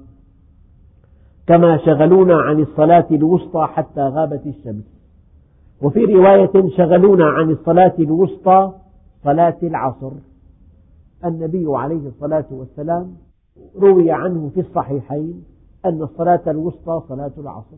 كما 1.48 1.78
شغلونا 1.78 2.36
عن 2.36 2.60
الصلاة 2.60 3.08
الوسطى 3.12 3.68
حتى 3.74 4.02
غابت 4.02 4.46
الشمس. 4.46 4.84
وفي 5.82 6.00
رواية 6.00 6.70
شغلونا 6.78 7.26
عن 7.26 7.50
الصلاة 7.52 7.94
الوسطى 8.00 8.72
صلاة 9.24 9.58
العصر. 9.64 10.12
النبي 11.26 11.66
عليه 11.68 12.08
الصلاة 12.08 12.46
والسلام 12.52 13.14
روي 13.76 14.12
عنه 14.12 14.49
في 14.53 14.60
الصحيحين 14.60 15.43
أن 15.86 16.01
الصلاة 16.01 16.41
الوسطى 16.47 17.01
صلاة 17.10 17.32
العصر. 17.38 17.78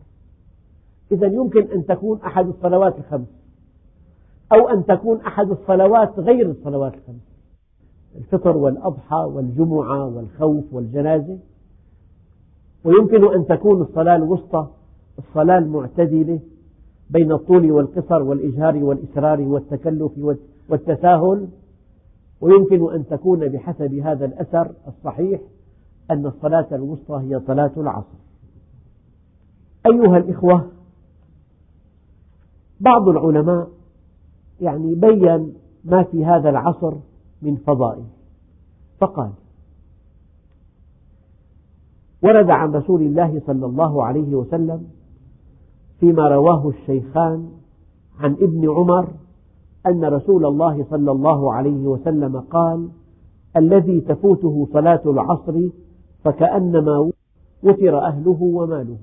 إذا 1.12 1.26
يمكن 1.26 1.70
أن 1.70 1.86
تكون 1.86 2.20
أحد 2.20 2.48
الصلوات 2.48 2.98
الخمس 2.98 3.28
أو 4.52 4.68
أن 4.68 4.86
تكون 4.86 5.20
أحد 5.20 5.50
الصلوات 5.50 6.18
غير 6.18 6.50
الصلوات 6.50 6.94
الخمس. 6.94 7.32
الفطر 8.16 8.56
والأضحى 8.56 9.30
والجمعة 9.34 10.06
والخوف 10.06 10.64
والجنازة. 10.72 11.38
ويمكن 12.84 13.34
أن 13.34 13.46
تكون 13.46 13.82
الصلاة 13.82 14.16
الوسطى 14.16 14.66
الصلاة 15.18 15.58
المعتدلة 15.58 16.40
بين 17.10 17.32
الطول 17.32 17.72
والقصر 17.72 18.22
والإجهار 18.22 18.84
والإسرار 18.84 19.40
والتكلف 19.40 20.12
والتساهل. 20.68 21.48
ويمكن 22.40 22.94
أن 22.94 23.06
تكون 23.06 23.48
بحسب 23.48 23.94
هذا 23.94 24.24
الأثر 24.24 24.72
الصحيح 24.88 25.40
أن 26.10 26.26
الصلاة 26.26 26.66
الوسطى 26.72 27.14
هي 27.14 27.40
صلاة 27.46 27.72
العصر. 27.76 28.18
أيها 29.86 30.16
الإخوة 30.16 30.68
بعض 32.80 33.08
العلماء 33.08 33.68
يعني 34.60 34.94
بين 34.94 35.54
ما 35.84 36.02
في 36.02 36.24
هذا 36.24 36.50
العصر 36.50 36.94
من 37.42 37.56
فضائل. 37.56 38.04
فقال 39.00 39.30
ورد 42.22 42.50
عن 42.50 42.72
رسول 42.72 43.02
الله 43.02 43.42
صلى 43.46 43.66
الله 43.66 44.04
عليه 44.04 44.34
وسلم 44.34 44.86
فيما 46.00 46.28
رواه 46.28 46.68
الشيخان 46.68 47.50
عن 48.18 48.32
ابن 48.32 48.70
عمر 48.70 49.08
أن 49.86 50.04
رسول 50.04 50.46
الله 50.46 50.86
صلى 50.90 51.10
الله 51.10 51.52
عليه 51.52 51.86
وسلم 51.86 52.40
قال 52.40 52.88
الذي 53.56 54.00
تفوته 54.00 54.68
صلاة 54.72 55.02
العصر 55.06 55.68
فكأنما 56.24 57.10
وفر 57.62 57.98
أهله 57.98 58.38
وماله. 58.42 58.98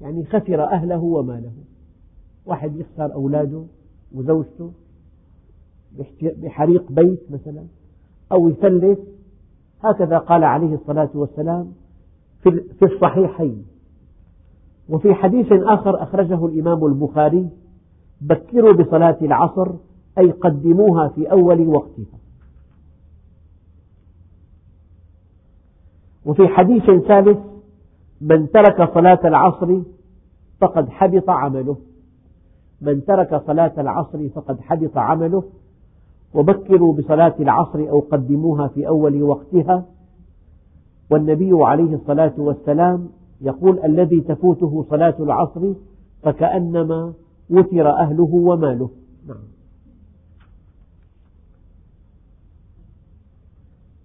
يعني 0.00 0.24
خسر 0.24 0.64
أهله 0.64 1.02
وماله. 1.02 1.52
واحد 2.46 2.76
يخسر 2.76 3.14
أولاده 3.14 3.64
وزوجته 4.14 4.72
بحريق 6.22 6.92
بيت 6.92 7.20
مثلا 7.30 7.64
أو 8.32 8.48
يفلس. 8.48 8.98
هكذا 9.80 10.18
قال 10.18 10.44
عليه 10.44 10.74
الصلاة 10.74 11.10
والسلام 11.14 11.72
في 12.78 12.84
الصحيحين. 12.84 13.64
وفي 14.88 15.14
حديث 15.14 15.46
آخر 15.52 16.02
أخرجه 16.02 16.46
الإمام 16.46 16.86
البخاري 16.86 17.48
بكروا 18.20 18.72
بصلاة 18.72 19.18
العصر 19.22 19.70
أي 20.18 20.30
قدموها 20.30 21.08
في 21.08 21.30
أول 21.30 21.68
وقتها. 21.68 22.18
وفي 26.26 26.48
حديث 26.48 26.84
ثالث 26.84 27.38
من 28.20 28.50
ترك 28.50 28.94
صلاة 28.94 29.20
العصر 29.24 29.80
فقد 30.60 30.88
حبط 30.88 31.30
عمله. 31.30 31.76
من 32.80 33.04
ترك 33.04 33.42
صلاة 33.46 33.72
العصر 33.78 34.28
فقد 34.28 34.60
حبط 34.60 34.96
عمله. 34.96 35.44
وبكروا 36.34 36.94
بصلاة 36.94 37.34
العصر 37.40 37.78
أو 37.78 38.00
قدموها 38.00 38.68
في 38.68 38.88
أول 38.88 39.22
وقتها. 39.22 39.84
والنبي 41.10 41.50
عليه 41.52 41.94
الصلاة 41.94 42.32
والسلام 42.38 43.08
يقول 43.40 43.78
الذي 43.84 44.20
تفوته 44.20 44.86
صلاة 44.90 45.14
العصر 45.20 45.72
فكأنما 46.22 47.12
وتر 47.50 47.90
أهله 47.90 48.34
وماله. 48.34 48.90
نعم. 49.28 49.36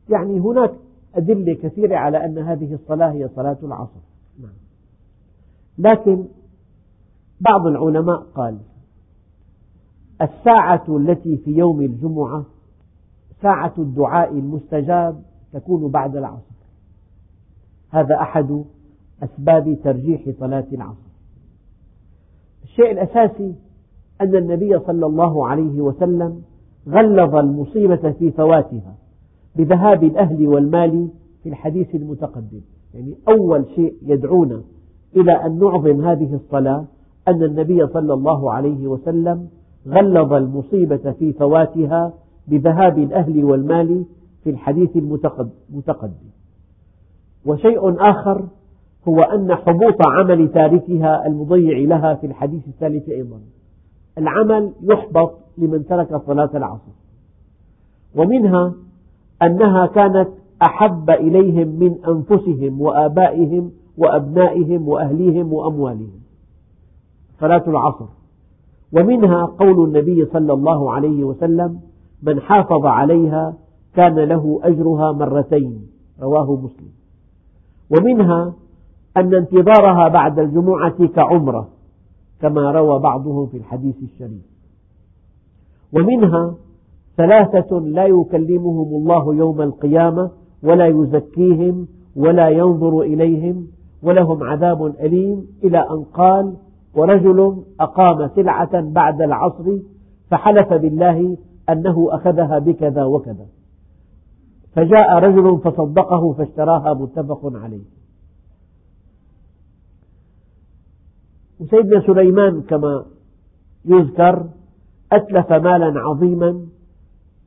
يعني 0.09 0.39
هناك 0.39 0.71
أدلة 1.15 1.53
كثيرة 1.53 1.95
على 1.97 2.25
أن 2.25 2.37
هذه 2.37 2.73
الصلاة 2.73 3.11
هي 3.11 3.29
صلاة 3.35 3.57
العصر. 3.63 3.99
لكن 5.77 6.25
بعض 7.41 7.67
العلماء 7.67 8.19
قال 8.35 8.57
الساعة 10.21 10.97
التي 10.97 11.37
في 11.37 11.51
يوم 11.51 11.81
الجمعة 11.81 12.45
ساعة 13.41 13.73
الدعاء 13.77 14.31
المستجاب 14.31 15.23
تكون 15.53 15.91
بعد 15.91 16.15
العصر. 16.15 16.55
هذا 17.89 18.15
أحد 18.21 18.63
أسباب 19.23 19.77
ترجيح 19.83 20.29
صلاة 20.39 20.67
العصر. 20.73 21.09
الشيء 22.63 22.91
الأساسي 22.91 23.55
أن 24.21 24.35
النبي 24.35 24.79
صلى 24.79 25.05
الله 25.05 25.47
عليه 25.47 25.81
وسلم 25.81 26.41
غلظ 26.87 27.35
المصيبة 27.35 28.11
في 28.11 28.31
فواتها. 28.31 28.95
بذهاب 29.55 30.03
الأهل 30.03 30.47
والمال 30.47 31.09
في 31.43 31.49
الحديث 31.49 31.95
المتقدم. 31.95 32.61
يعني 32.93 33.15
أول 33.29 33.65
شيء 33.75 33.93
يدعونا 34.01 34.61
إلى 35.15 35.31
أن 35.31 35.59
نعظم 35.59 36.05
هذه 36.05 36.35
الصلاة 36.35 36.85
أن 37.27 37.43
النبي 37.43 37.87
صلى 37.87 38.13
الله 38.13 38.53
عليه 38.53 38.87
وسلم 38.87 39.47
غلظ 39.87 40.33
المصيبة 40.33 41.11
في 41.11 41.33
فواتها 41.33 42.13
بذهاب 42.47 42.97
الأهل 42.97 43.43
والمال 43.43 44.05
في 44.43 44.49
الحديث 44.49 44.95
المتقدم 44.95 46.29
وشيء 47.45 48.09
آخر 48.09 48.47
هو 49.07 49.21
أن 49.21 49.55
حبوط 49.55 50.07
عمل 50.07 50.51
تاركها 50.51 51.27
المضيع 51.27 51.77
لها 51.77 52.15
في 52.15 52.27
الحديث 52.27 52.67
الثالث 52.67 53.09
أيضا. 53.09 53.39
العمل 54.17 54.73
يحبط 54.81 55.37
لمن 55.57 55.85
ترك 55.85 56.21
صلاة 56.25 56.49
العصر. 56.55 56.91
ومنها 58.15 58.73
أنها 59.43 59.85
كانت 59.85 60.29
أحب 60.61 61.09
إليهم 61.09 61.67
من 61.67 61.95
أنفسهم 62.07 62.81
وآبائهم 62.81 63.71
وأبنائهم 63.97 64.87
وأهليهم 64.87 65.53
وأموالهم. 65.53 66.19
صلاة 67.39 67.63
العصر. 67.67 68.05
ومنها 68.93 69.45
قول 69.45 69.87
النبي 69.87 70.25
صلى 70.25 70.53
الله 70.53 70.91
عليه 70.91 71.23
وسلم 71.23 71.79
من 72.23 72.41
حافظ 72.41 72.85
عليها 72.85 73.53
كان 73.95 74.15
له 74.19 74.59
أجرها 74.63 75.11
مرتين 75.11 75.87
رواه 76.21 76.55
مسلم. 76.55 76.91
ومنها 77.97 78.53
أن 79.17 79.35
انتظارها 79.35 80.07
بعد 80.07 80.39
الجمعة 80.39 81.07
كعمرة 81.07 81.69
كما 82.41 82.71
روى 82.71 82.99
بعضهم 82.99 83.47
في 83.47 83.57
الحديث 83.57 83.95
الشريف. 84.03 84.45
ومنها 85.93 86.55
ثلاثة 87.19 87.79
لا 87.79 88.05
يكلمهم 88.05 88.95
الله 88.95 89.35
يوم 89.35 89.61
القيامة 89.61 90.31
ولا 90.63 90.87
يزكيهم 90.87 91.87
ولا 92.15 92.49
ينظر 92.49 93.01
إليهم 93.01 93.67
ولهم 94.03 94.43
عذاب 94.43 94.85
أليم. 94.85 95.47
إلى 95.63 95.79
أن 95.79 96.03
قال 96.03 96.55
ورجل 96.95 97.63
أقام 97.79 98.27
سلعة 98.35 98.81
بعد 98.81 99.21
العصر 99.21 99.77
فحلف 100.29 100.73
بالله 100.73 101.37
أنه 101.69 102.07
أخذها 102.09 102.59
بكذا 102.59 103.03
وكذا. 103.03 103.45
فجاء 104.75 105.17
رجل 105.17 105.59
فصدقه 105.63 106.33
فاشتراها 106.33 106.93
متفق 106.93 107.41
عليه. 107.55 107.85
وسيدنا 111.59 112.01
سليمان 112.07 112.61
كما 112.61 113.05
يذكر 113.85 114.45
أتلف 115.11 115.51
مالا 115.51 115.93
عظيما 115.99 116.68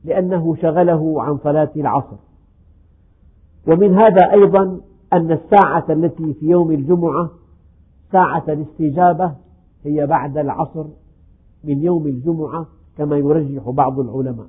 لأنه 0.03 0.55
شغله 0.55 1.23
عن 1.23 1.37
صلاة 1.37 1.71
العصر. 1.75 2.17
ومن 3.67 3.93
هذا 3.93 4.31
أيضا 4.31 4.81
أن 5.13 5.31
الساعة 5.31 5.85
التي 5.89 6.33
في 6.33 6.45
يوم 6.45 6.71
الجمعة 6.71 7.29
ساعة 8.11 8.43
الاستجابة 8.47 9.35
هي 9.83 10.07
بعد 10.07 10.37
العصر 10.37 10.85
من 11.63 11.83
يوم 11.83 12.07
الجمعة 12.07 12.65
كما 12.97 13.17
يرجح 13.17 13.69
بعض 13.69 13.99
العلماء. 13.99 14.47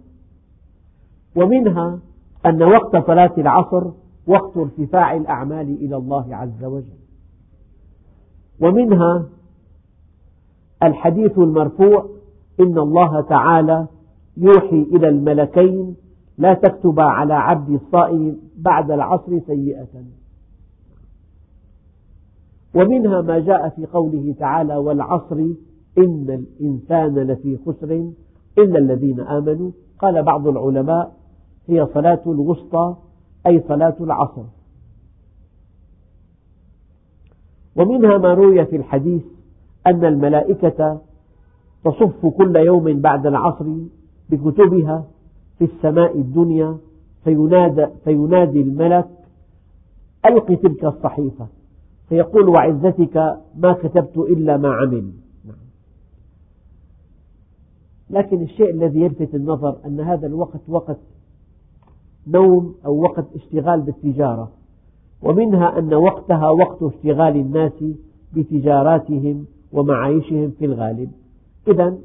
ومنها 1.36 1.98
أن 2.46 2.62
وقت 2.62 3.06
صلاة 3.06 3.34
العصر 3.38 3.90
وقت 4.26 4.56
ارتفاع 4.56 5.16
الأعمال 5.16 5.84
إلى 5.84 5.96
الله 5.96 6.36
عز 6.36 6.64
وجل. 6.64 6.98
ومنها 8.60 9.26
الحديث 10.82 11.38
المرفوع 11.38 12.06
إن 12.60 12.78
الله 12.78 13.20
تعالى 13.20 13.86
يوحي 14.36 14.82
إلى 14.82 15.08
الملكين 15.08 15.96
لا 16.38 16.54
تكتبا 16.54 17.02
على 17.02 17.34
عبد 17.34 17.70
الصائم 17.70 18.38
بعد 18.56 18.90
العصر 18.90 19.40
سيئة. 19.46 20.04
ومنها 22.74 23.20
ما 23.20 23.38
جاء 23.38 23.68
في 23.68 23.86
قوله 23.86 24.34
تعالى 24.38 24.76
والعصر 24.76 25.36
إن 25.98 26.44
الإنسان 26.60 27.14
لفي 27.14 27.58
خسر 27.66 28.10
إلا 28.58 28.78
الذين 28.78 29.20
آمنوا. 29.20 29.70
قال 29.98 30.22
بعض 30.22 30.46
العلماء 30.46 31.16
هي 31.68 31.86
صلاة 31.94 32.22
الوسطى 32.26 32.96
أي 33.46 33.62
صلاة 33.68 33.96
العصر. 34.00 34.42
ومنها 37.76 38.18
ما 38.18 38.34
روي 38.34 38.66
في 38.66 38.76
الحديث 38.76 39.22
أن 39.86 40.04
الملائكة 40.04 41.00
تصف 41.84 42.26
كل 42.26 42.56
يوم 42.56 43.00
بعد 43.00 43.26
العصر 43.26 43.66
بكتبها 44.30 45.04
في 45.58 45.64
السماء 45.64 46.18
الدنيا 46.18 46.76
فينادى, 47.24 47.86
فينادي 48.04 48.60
الملك 48.60 49.08
ألق 50.26 50.46
تلك 50.46 50.84
الصحيفة 50.84 51.46
فيقول 52.08 52.48
وعزتك 52.48 53.16
ما 53.56 53.72
كتبت 53.72 54.16
إلا 54.16 54.56
ما 54.56 54.72
عمل. 54.72 55.10
لكن 58.10 58.42
الشيء 58.42 58.70
الذي 58.70 59.00
يلفت 59.00 59.34
النظر 59.34 59.76
أن 59.86 60.00
هذا 60.00 60.26
الوقت 60.26 60.60
وقت 60.68 60.98
نوم 62.26 62.74
أو 62.86 63.02
وقت 63.02 63.24
اشتغال 63.34 63.80
بالتجارة 63.80 64.50
ومنها 65.22 65.78
أن 65.78 65.94
وقتها 65.94 66.50
وقت 66.50 66.82
اشتغال 66.82 67.36
الناس 67.36 67.84
بتجاراتهم 68.36 69.46
ومعايشهم 69.72 70.50
في 70.50 70.64
الغالب. 70.64 71.10
إذا 71.68 71.98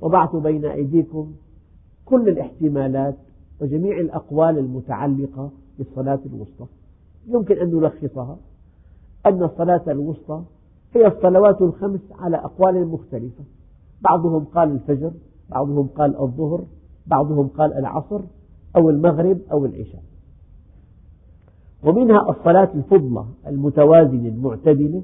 وضعت 0.00 0.36
بين 0.36 0.64
أيديكم 0.64 1.32
كل 2.04 2.28
الاحتمالات 2.28 3.16
وجميع 3.60 4.00
الأقوال 4.00 4.58
المتعلقة 4.58 5.50
بالصلاة 5.78 6.20
الوسطى. 6.26 6.66
يمكن 7.28 7.58
أن 7.58 7.74
نلخصها. 7.74 8.36
أن 9.26 9.42
الصلاة 9.42 9.82
الوسطى 9.88 10.42
هي 10.94 11.06
الصلوات 11.06 11.62
الخمس 11.62 12.00
على 12.18 12.36
أقوال 12.36 12.86
مختلفة. 12.86 13.44
بعضهم 14.00 14.44
قال 14.44 14.70
الفجر 14.70 15.12
بعضهم 15.50 15.86
قال 15.86 16.20
الظهر 16.20 16.64
بعضهم 17.06 17.48
قال 17.48 17.72
العصر 17.72 18.20
أو 18.76 18.90
المغرب 18.90 19.38
أو 19.52 19.66
العشاء. 19.66 20.02
ومنها 21.84 22.30
الصلاة 22.30 22.70
الفضلى 22.74 23.24
المتوازنة 23.46 24.28
المعتدلة 24.28 25.02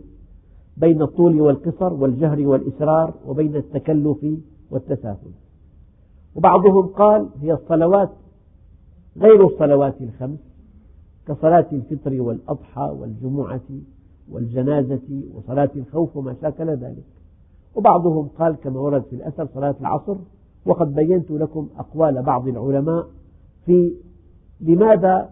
بين 0.77 1.03
الطول 1.03 1.41
والقصر 1.41 1.93
والجهر 1.93 2.47
والإسرار 2.47 3.15
وبين 3.27 3.57
التكلف 3.57 4.27
والتساهل. 4.71 5.33
وبعضهم 6.35 6.87
قال 6.87 7.29
هي 7.41 7.53
الصلوات 7.53 8.11
غير 9.17 9.47
الصلوات 9.47 9.95
الخمس 10.01 10.39
كصلاة 11.27 11.67
الفطر 11.73 12.21
والأضحى 12.23 12.97
والجمعة 13.01 13.61
والجنازة 14.31 15.23
وصلاة 15.35 15.71
الخوف 15.77 16.17
وما 16.17 16.37
شاكل 16.43 16.71
ذلك. 16.71 17.05
وبعضهم 17.75 18.29
قال 18.29 18.57
كما 18.57 18.81
ورد 18.81 19.03
في 19.03 19.17
الأثر 19.17 19.47
صلاة 19.55 19.75
العصر 19.81 20.17
وقد 20.67 20.95
بينت 20.95 21.31
لكم 21.31 21.69
أقوال 21.79 22.23
بعض 22.23 22.49
العلماء 22.49 23.07
في 23.67 23.95
لماذا 24.61 25.31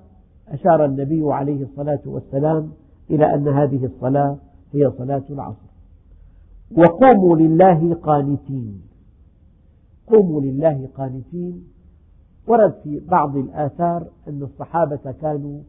أشار 0.49 0.84
النبي 0.84 1.32
عليه 1.32 1.62
الصلاة 1.62 2.01
والسلام 2.07 2.70
إلى 3.11 3.34
أن 3.34 3.49
هذه 3.49 3.84
الصلاة 3.84 4.36
هي 4.72 4.93
صلاة 4.99 5.24
العصر. 5.30 5.68
وقوموا 6.76 7.36
لله 7.36 7.95
قانتين. 7.95 8.88
قوموا 10.11 10.41
لله 10.41 10.89
قانتين. 10.97 11.65
ورد 12.47 12.75
في 12.85 13.01
بعض 13.01 13.37
الآثار 13.37 14.07
أن 14.29 14.43
الصحابة 14.43 15.13
كانوا 15.21 15.61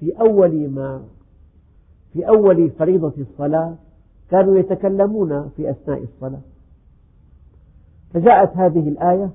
في 0.00 0.20
أول 0.20 0.70
ما 0.70 1.02
في 2.12 2.28
أول 2.28 2.70
فريضة 2.70 3.12
الصلاة 3.18 3.74
كانوا 4.30 4.56
يتكلمون 4.58 5.48
في 5.48 5.70
أثناء 5.70 6.02
الصلاة. 6.02 6.40
فجاءت 8.14 8.56
هذه 8.56 8.88
الآية 8.88 9.30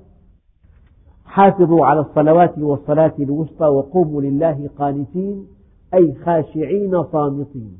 حافظوا 1.24 1.86
على 1.86 2.00
الصلوات 2.00 2.58
والصلاة 2.58 3.14
الوسطى 3.18 3.66
وقوموا 3.66 4.22
لله 4.22 4.70
قانتين 4.78 5.46
أي 5.94 6.14
خاشعين 6.14 7.04
صامتين. 7.04 7.78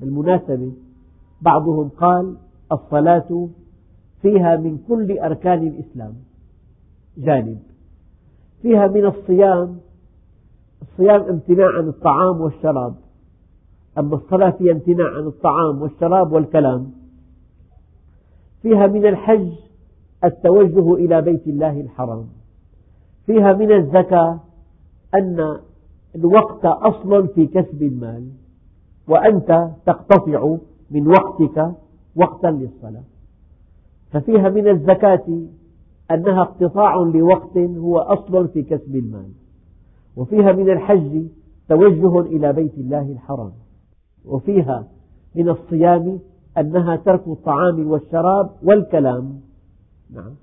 بالمناسبة 0.00 0.72
بعضهم 1.42 1.88
قال 1.88 2.36
الصلاة 2.72 3.48
فيها 4.22 4.56
من 4.56 4.78
كل 4.88 5.18
أركان 5.18 5.66
الإسلام. 5.66 6.14
جانب. 7.18 7.58
فيها 8.62 8.86
من 8.86 9.06
الصيام 9.06 9.78
الصيام 10.82 11.20
امتناع 11.20 11.68
عن 11.78 11.88
الطعام 11.88 12.40
والشراب. 12.40 12.94
أما 13.98 14.14
الصلاة 14.14 14.50
فيها 14.50 14.72
امتناع 14.72 15.16
عن 15.16 15.26
الطعام 15.26 15.82
والشراب 15.82 16.32
والكلام. 16.32 16.90
فيها 18.62 18.86
من 18.86 19.06
الحج 19.06 19.52
التوجه 20.24 20.94
إلى 20.94 21.22
بيت 21.22 21.46
الله 21.46 21.80
الحرام. 21.80 22.26
فيها 23.26 23.52
من 23.52 23.72
الزكاة 23.72 24.40
أن 25.14 25.58
الوقت 26.14 26.64
أصل 26.64 27.28
في 27.28 27.46
كسب 27.46 27.82
المال 27.82 28.28
وأنت 29.08 29.70
تقتطع 29.86 30.56
من 30.90 31.08
وقتك 31.08 31.72
وقتا 32.16 32.46
للصلاة. 32.46 33.02
ففيها 34.10 34.48
من 34.48 34.68
الزكاة 34.68 35.42
أنها 36.10 36.42
اقتطاع 36.42 36.94
لوقت 36.94 37.58
هو 37.58 37.98
أصل 37.98 38.48
في 38.48 38.62
كسب 38.62 38.96
المال. 38.96 39.30
وفيها 40.16 40.52
من 40.52 40.70
الحج 40.70 41.26
توجه 41.68 42.20
إلى 42.20 42.52
بيت 42.52 42.74
الله 42.74 43.12
الحرام. 43.12 43.52
وفيها 44.24 44.88
من 45.34 45.48
الصيام 45.48 46.18
أنها 46.58 46.96
ترك 46.96 47.28
الطعام 47.28 47.90
والشراب 47.90 48.50
والكلام. 48.62 49.40
نعم. 50.10 50.34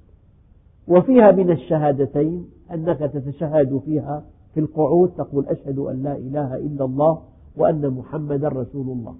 وفيها 0.87 1.31
من 1.31 1.51
الشهادتين 1.51 2.45
أنك 2.73 2.99
تتشهد 2.99 3.81
فيها 3.85 4.23
في 4.53 4.59
القعود 4.59 5.09
تقول 5.09 5.45
أشهد 5.47 5.79
أن 5.79 6.03
لا 6.03 6.15
إله 6.15 6.55
إلا 6.55 6.85
الله 6.85 7.21
وأن 7.57 7.89
محمدا 7.89 8.47
رسول 8.47 8.87
الله. 8.87 9.15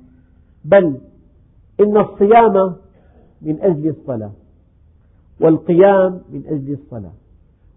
بل 0.66 0.98
إن 1.80 1.98
الصيام 1.98 2.76
من 3.46 3.62
أجل 3.62 3.90
الصلاة 3.90 4.32
والقيام 5.42 6.22
من 6.30 6.44
أجل 6.48 6.74
الصلاة 6.74 7.14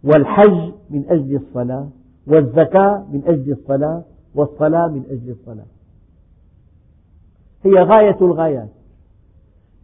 والحج 0.05 0.73
من 0.91 1.05
أجل 1.09 1.37
الصلاة 1.37 1.89
والزكاة 2.27 3.07
من 3.13 3.23
أجل 3.27 3.53
الصلاة 3.53 4.03
والصلاة 4.35 4.89
من 4.89 5.03
أجل 5.11 5.31
الصلاة. 5.31 5.67
هي 7.65 7.73
غاية 7.83 8.17
الغايات 8.21 8.69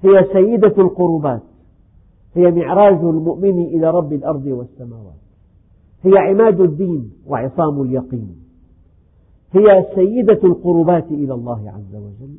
هي 0.03 0.29
سيدة 0.33 0.75
القربات 0.83 1.43
هي 2.35 2.51
معراج 2.51 2.95
المؤمن 2.95 3.63
إلى 3.65 3.91
رب 3.91 4.13
الأرض 4.13 4.47
والسماوات 4.47 5.15
هي 6.03 6.19
عماد 6.19 6.61
الدين 6.61 7.11
وعصام 7.27 7.83
اليقين 7.83 8.37
هي 9.53 9.87
سيدة 9.95 10.41
القربات 10.45 11.07
إلى 11.11 11.35
الله 11.35 11.71
عز 11.71 11.95
وجل 11.97 12.35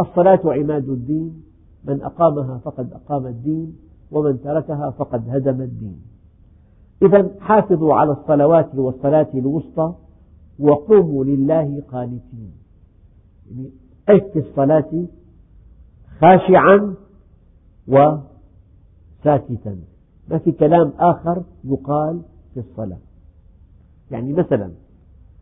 الصلاة 0.00 0.40
عماد 0.44 0.88
الدين 0.88 1.42
من 1.86 2.02
أقامها 2.02 2.58
فقد 2.58 2.92
أقام 2.92 3.26
الدين 3.26 3.76
ومن 4.10 4.42
تركها 4.42 4.90
فقد 4.90 5.28
هدم 5.28 5.60
الدين. 5.62 6.00
إذا 7.02 7.30
حافظوا 7.40 7.94
على 7.94 8.12
الصلوات 8.12 8.74
والصلاة 8.74 9.28
الوسطى 9.34 9.94
وقوموا 10.58 11.24
لله 11.24 11.82
قانتين. 11.92 12.52
يعني 13.50 13.70
في 14.32 14.38
الصلاة 14.38 15.06
خاشعا 16.20 16.94
وساكتا. 17.88 19.76
ما 20.28 20.38
في 20.38 20.52
كلام 20.52 20.92
آخر 20.98 21.42
يقال 21.64 22.22
في 22.54 22.60
الصلاة. 22.60 22.98
يعني 24.10 24.32
مثلا 24.32 24.70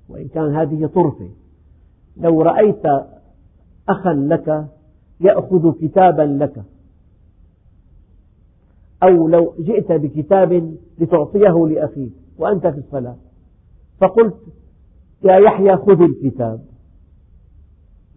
وإن 0.09 0.29
كان 0.29 0.55
هذه 0.55 0.87
طرفة 0.87 1.31
لو 2.17 2.43
رأيت 2.43 2.83
أخا 3.89 4.13
لك 4.13 4.69
يأخذ 5.21 5.73
كتابا 5.73 6.23
لك. 6.23 6.62
أو 9.03 9.29
لو 9.29 9.55
جئت 9.59 9.93
بكتاب 9.93 10.77
لتعطيه 10.99 11.69
لأخيك 11.69 12.12
وأنت 12.39 12.67
في 12.67 12.79
الصلاة. 12.79 13.17
فقلت 14.01 14.37
يا 15.25 15.37
يحيى 15.37 15.77
خذ 15.77 16.03
الكتاب. 16.03 16.65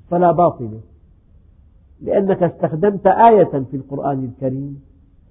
فلا 0.09 0.31
باطلة. 0.31 0.79
لأنك 2.01 2.43
استخدمت 2.43 3.07
آية 3.07 3.63
في 3.71 3.77
القرآن 3.77 4.23
الكريم 4.23 4.81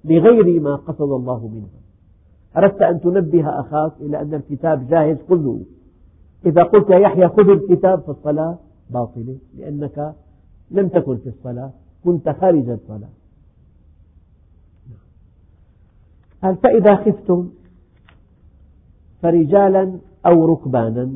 لغير 0.05 0.61
ما 0.61 0.75
قصد 0.75 1.11
الله 1.11 1.47
منها. 1.47 1.87
أردت 2.57 2.81
أن 2.81 2.99
تنبه 3.01 3.59
أخاك 3.59 3.91
إلى 4.01 4.21
أن 4.21 4.33
الكتاب 4.33 4.87
جاهز 4.87 5.17
خذه 5.29 5.59
إذا 6.45 6.63
قلت 6.63 6.89
يا 6.89 6.97
يحيى 6.97 7.27
خذ 7.27 7.49
الكتاب 7.49 7.99
فالصلاة 8.01 8.57
باطلة 8.89 9.37
لأنك 9.57 10.15
لم 10.71 10.87
تكن 10.87 11.17
في 11.17 11.29
الصلاة 11.29 11.71
كنت 12.03 12.29
خارج 12.29 12.69
الصلاة. 12.69 13.09
قال 16.43 16.55
فإذا 16.55 16.95
خفتم 16.95 17.49
فرجالا 19.21 19.99
أو 20.25 20.45
ركبانا 20.45 21.11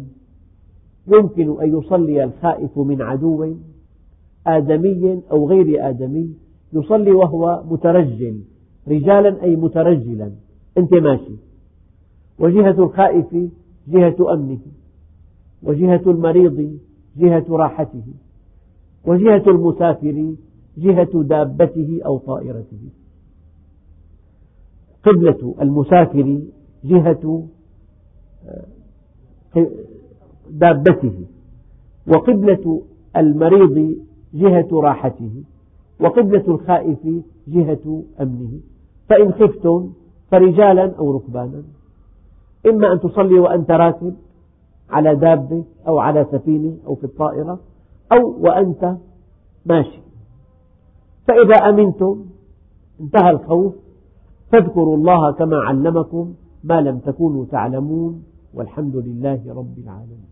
يمكن 1.08 1.62
أن 1.62 1.78
يصلي 1.80 2.24
الخائف 2.24 2.78
من 2.78 3.02
عدو 3.02 3.56
آدمي 4.48 5.22
أو 5.32 5.50
غير 5.50 5.90
آدمي 5.90 6.36
يصلي 6.74 7.12
وهو 7.12 7.64
مترجل 7.70 8.42
رجالا 8.88 9.44
أي 9.44 9.56
مترجلا. 9.56 10.32
أنت 10.78 10.94
ماشي. 10.94 11.36
وجهة 12.40 12.84
الخائف 12.84 13.36
جهة 13.88 14.34
أمنه 14.34 14.60
وجهة 15.64 16.02
المريض 16.08 16.80
جهة 17.18 17.46
راحته. 17.50 18.04
وجهة 19.06 19.44
المسافر 19.48 20.36
جهة 20.78 21.24
دابته 21.24 22.00
أو 22.06 22.18
طائرته. 22.18 22.80
قبلة 25.04 25.56
المسافر 25.62 26.42
جهة 26.84 27.48
آه، 29.56 29.68
دابته. 30.50 31.26
وقبلة 32.08 32.82
المريض 33.18 33.98
جهة 34.34 34.68
راحته. 34.72 35.44
وقبلة 36.00 36.44
الخائف 36.48 37.08
جهة 37.48 38.04
أمنه. 38.22 38.60
فإن 39.10 39.32
خفتم 39.32 39.92
فرجالا 40.32 40.96
أو 40.96 41.16
ركبانا. 41.16 41.64
إما 42.66 42.94
أن 42.94 43.00
تصلي 43.00 43.40
وأنت 43.40 43.72
راكب 43.72 44.16
على 44.90 45.16
دابة 45.16 45.64
أو 45.88 46.00
على 46.00 46.28
سفينة 46.32 46.78
أو 46.88 46.96
في 46.96 47.04
الطائرة 47.04 47.60
أو 48.14 48.36
وأنت 48.40 48.98
ماشي. 49.66 50.02
فإذا 51.28 51.70
أمنتم 51.70 52.26
انتهى 53.02 53.30
الخوف 53.30 53.74
فاذكروا 54.52 54.98
الله 54.98 55.32
كما 55.32 55.58
علمكم 55.58 56.34
ما 56.64 56.82
لم 56.82 57.00
تكونوا 57.00 57.46
تعلمون 57.46 58.24
والحمد 58.54 58.96
لله 58.96 59.42
رب 59.48 59.78
العالمين. 59.78 60.31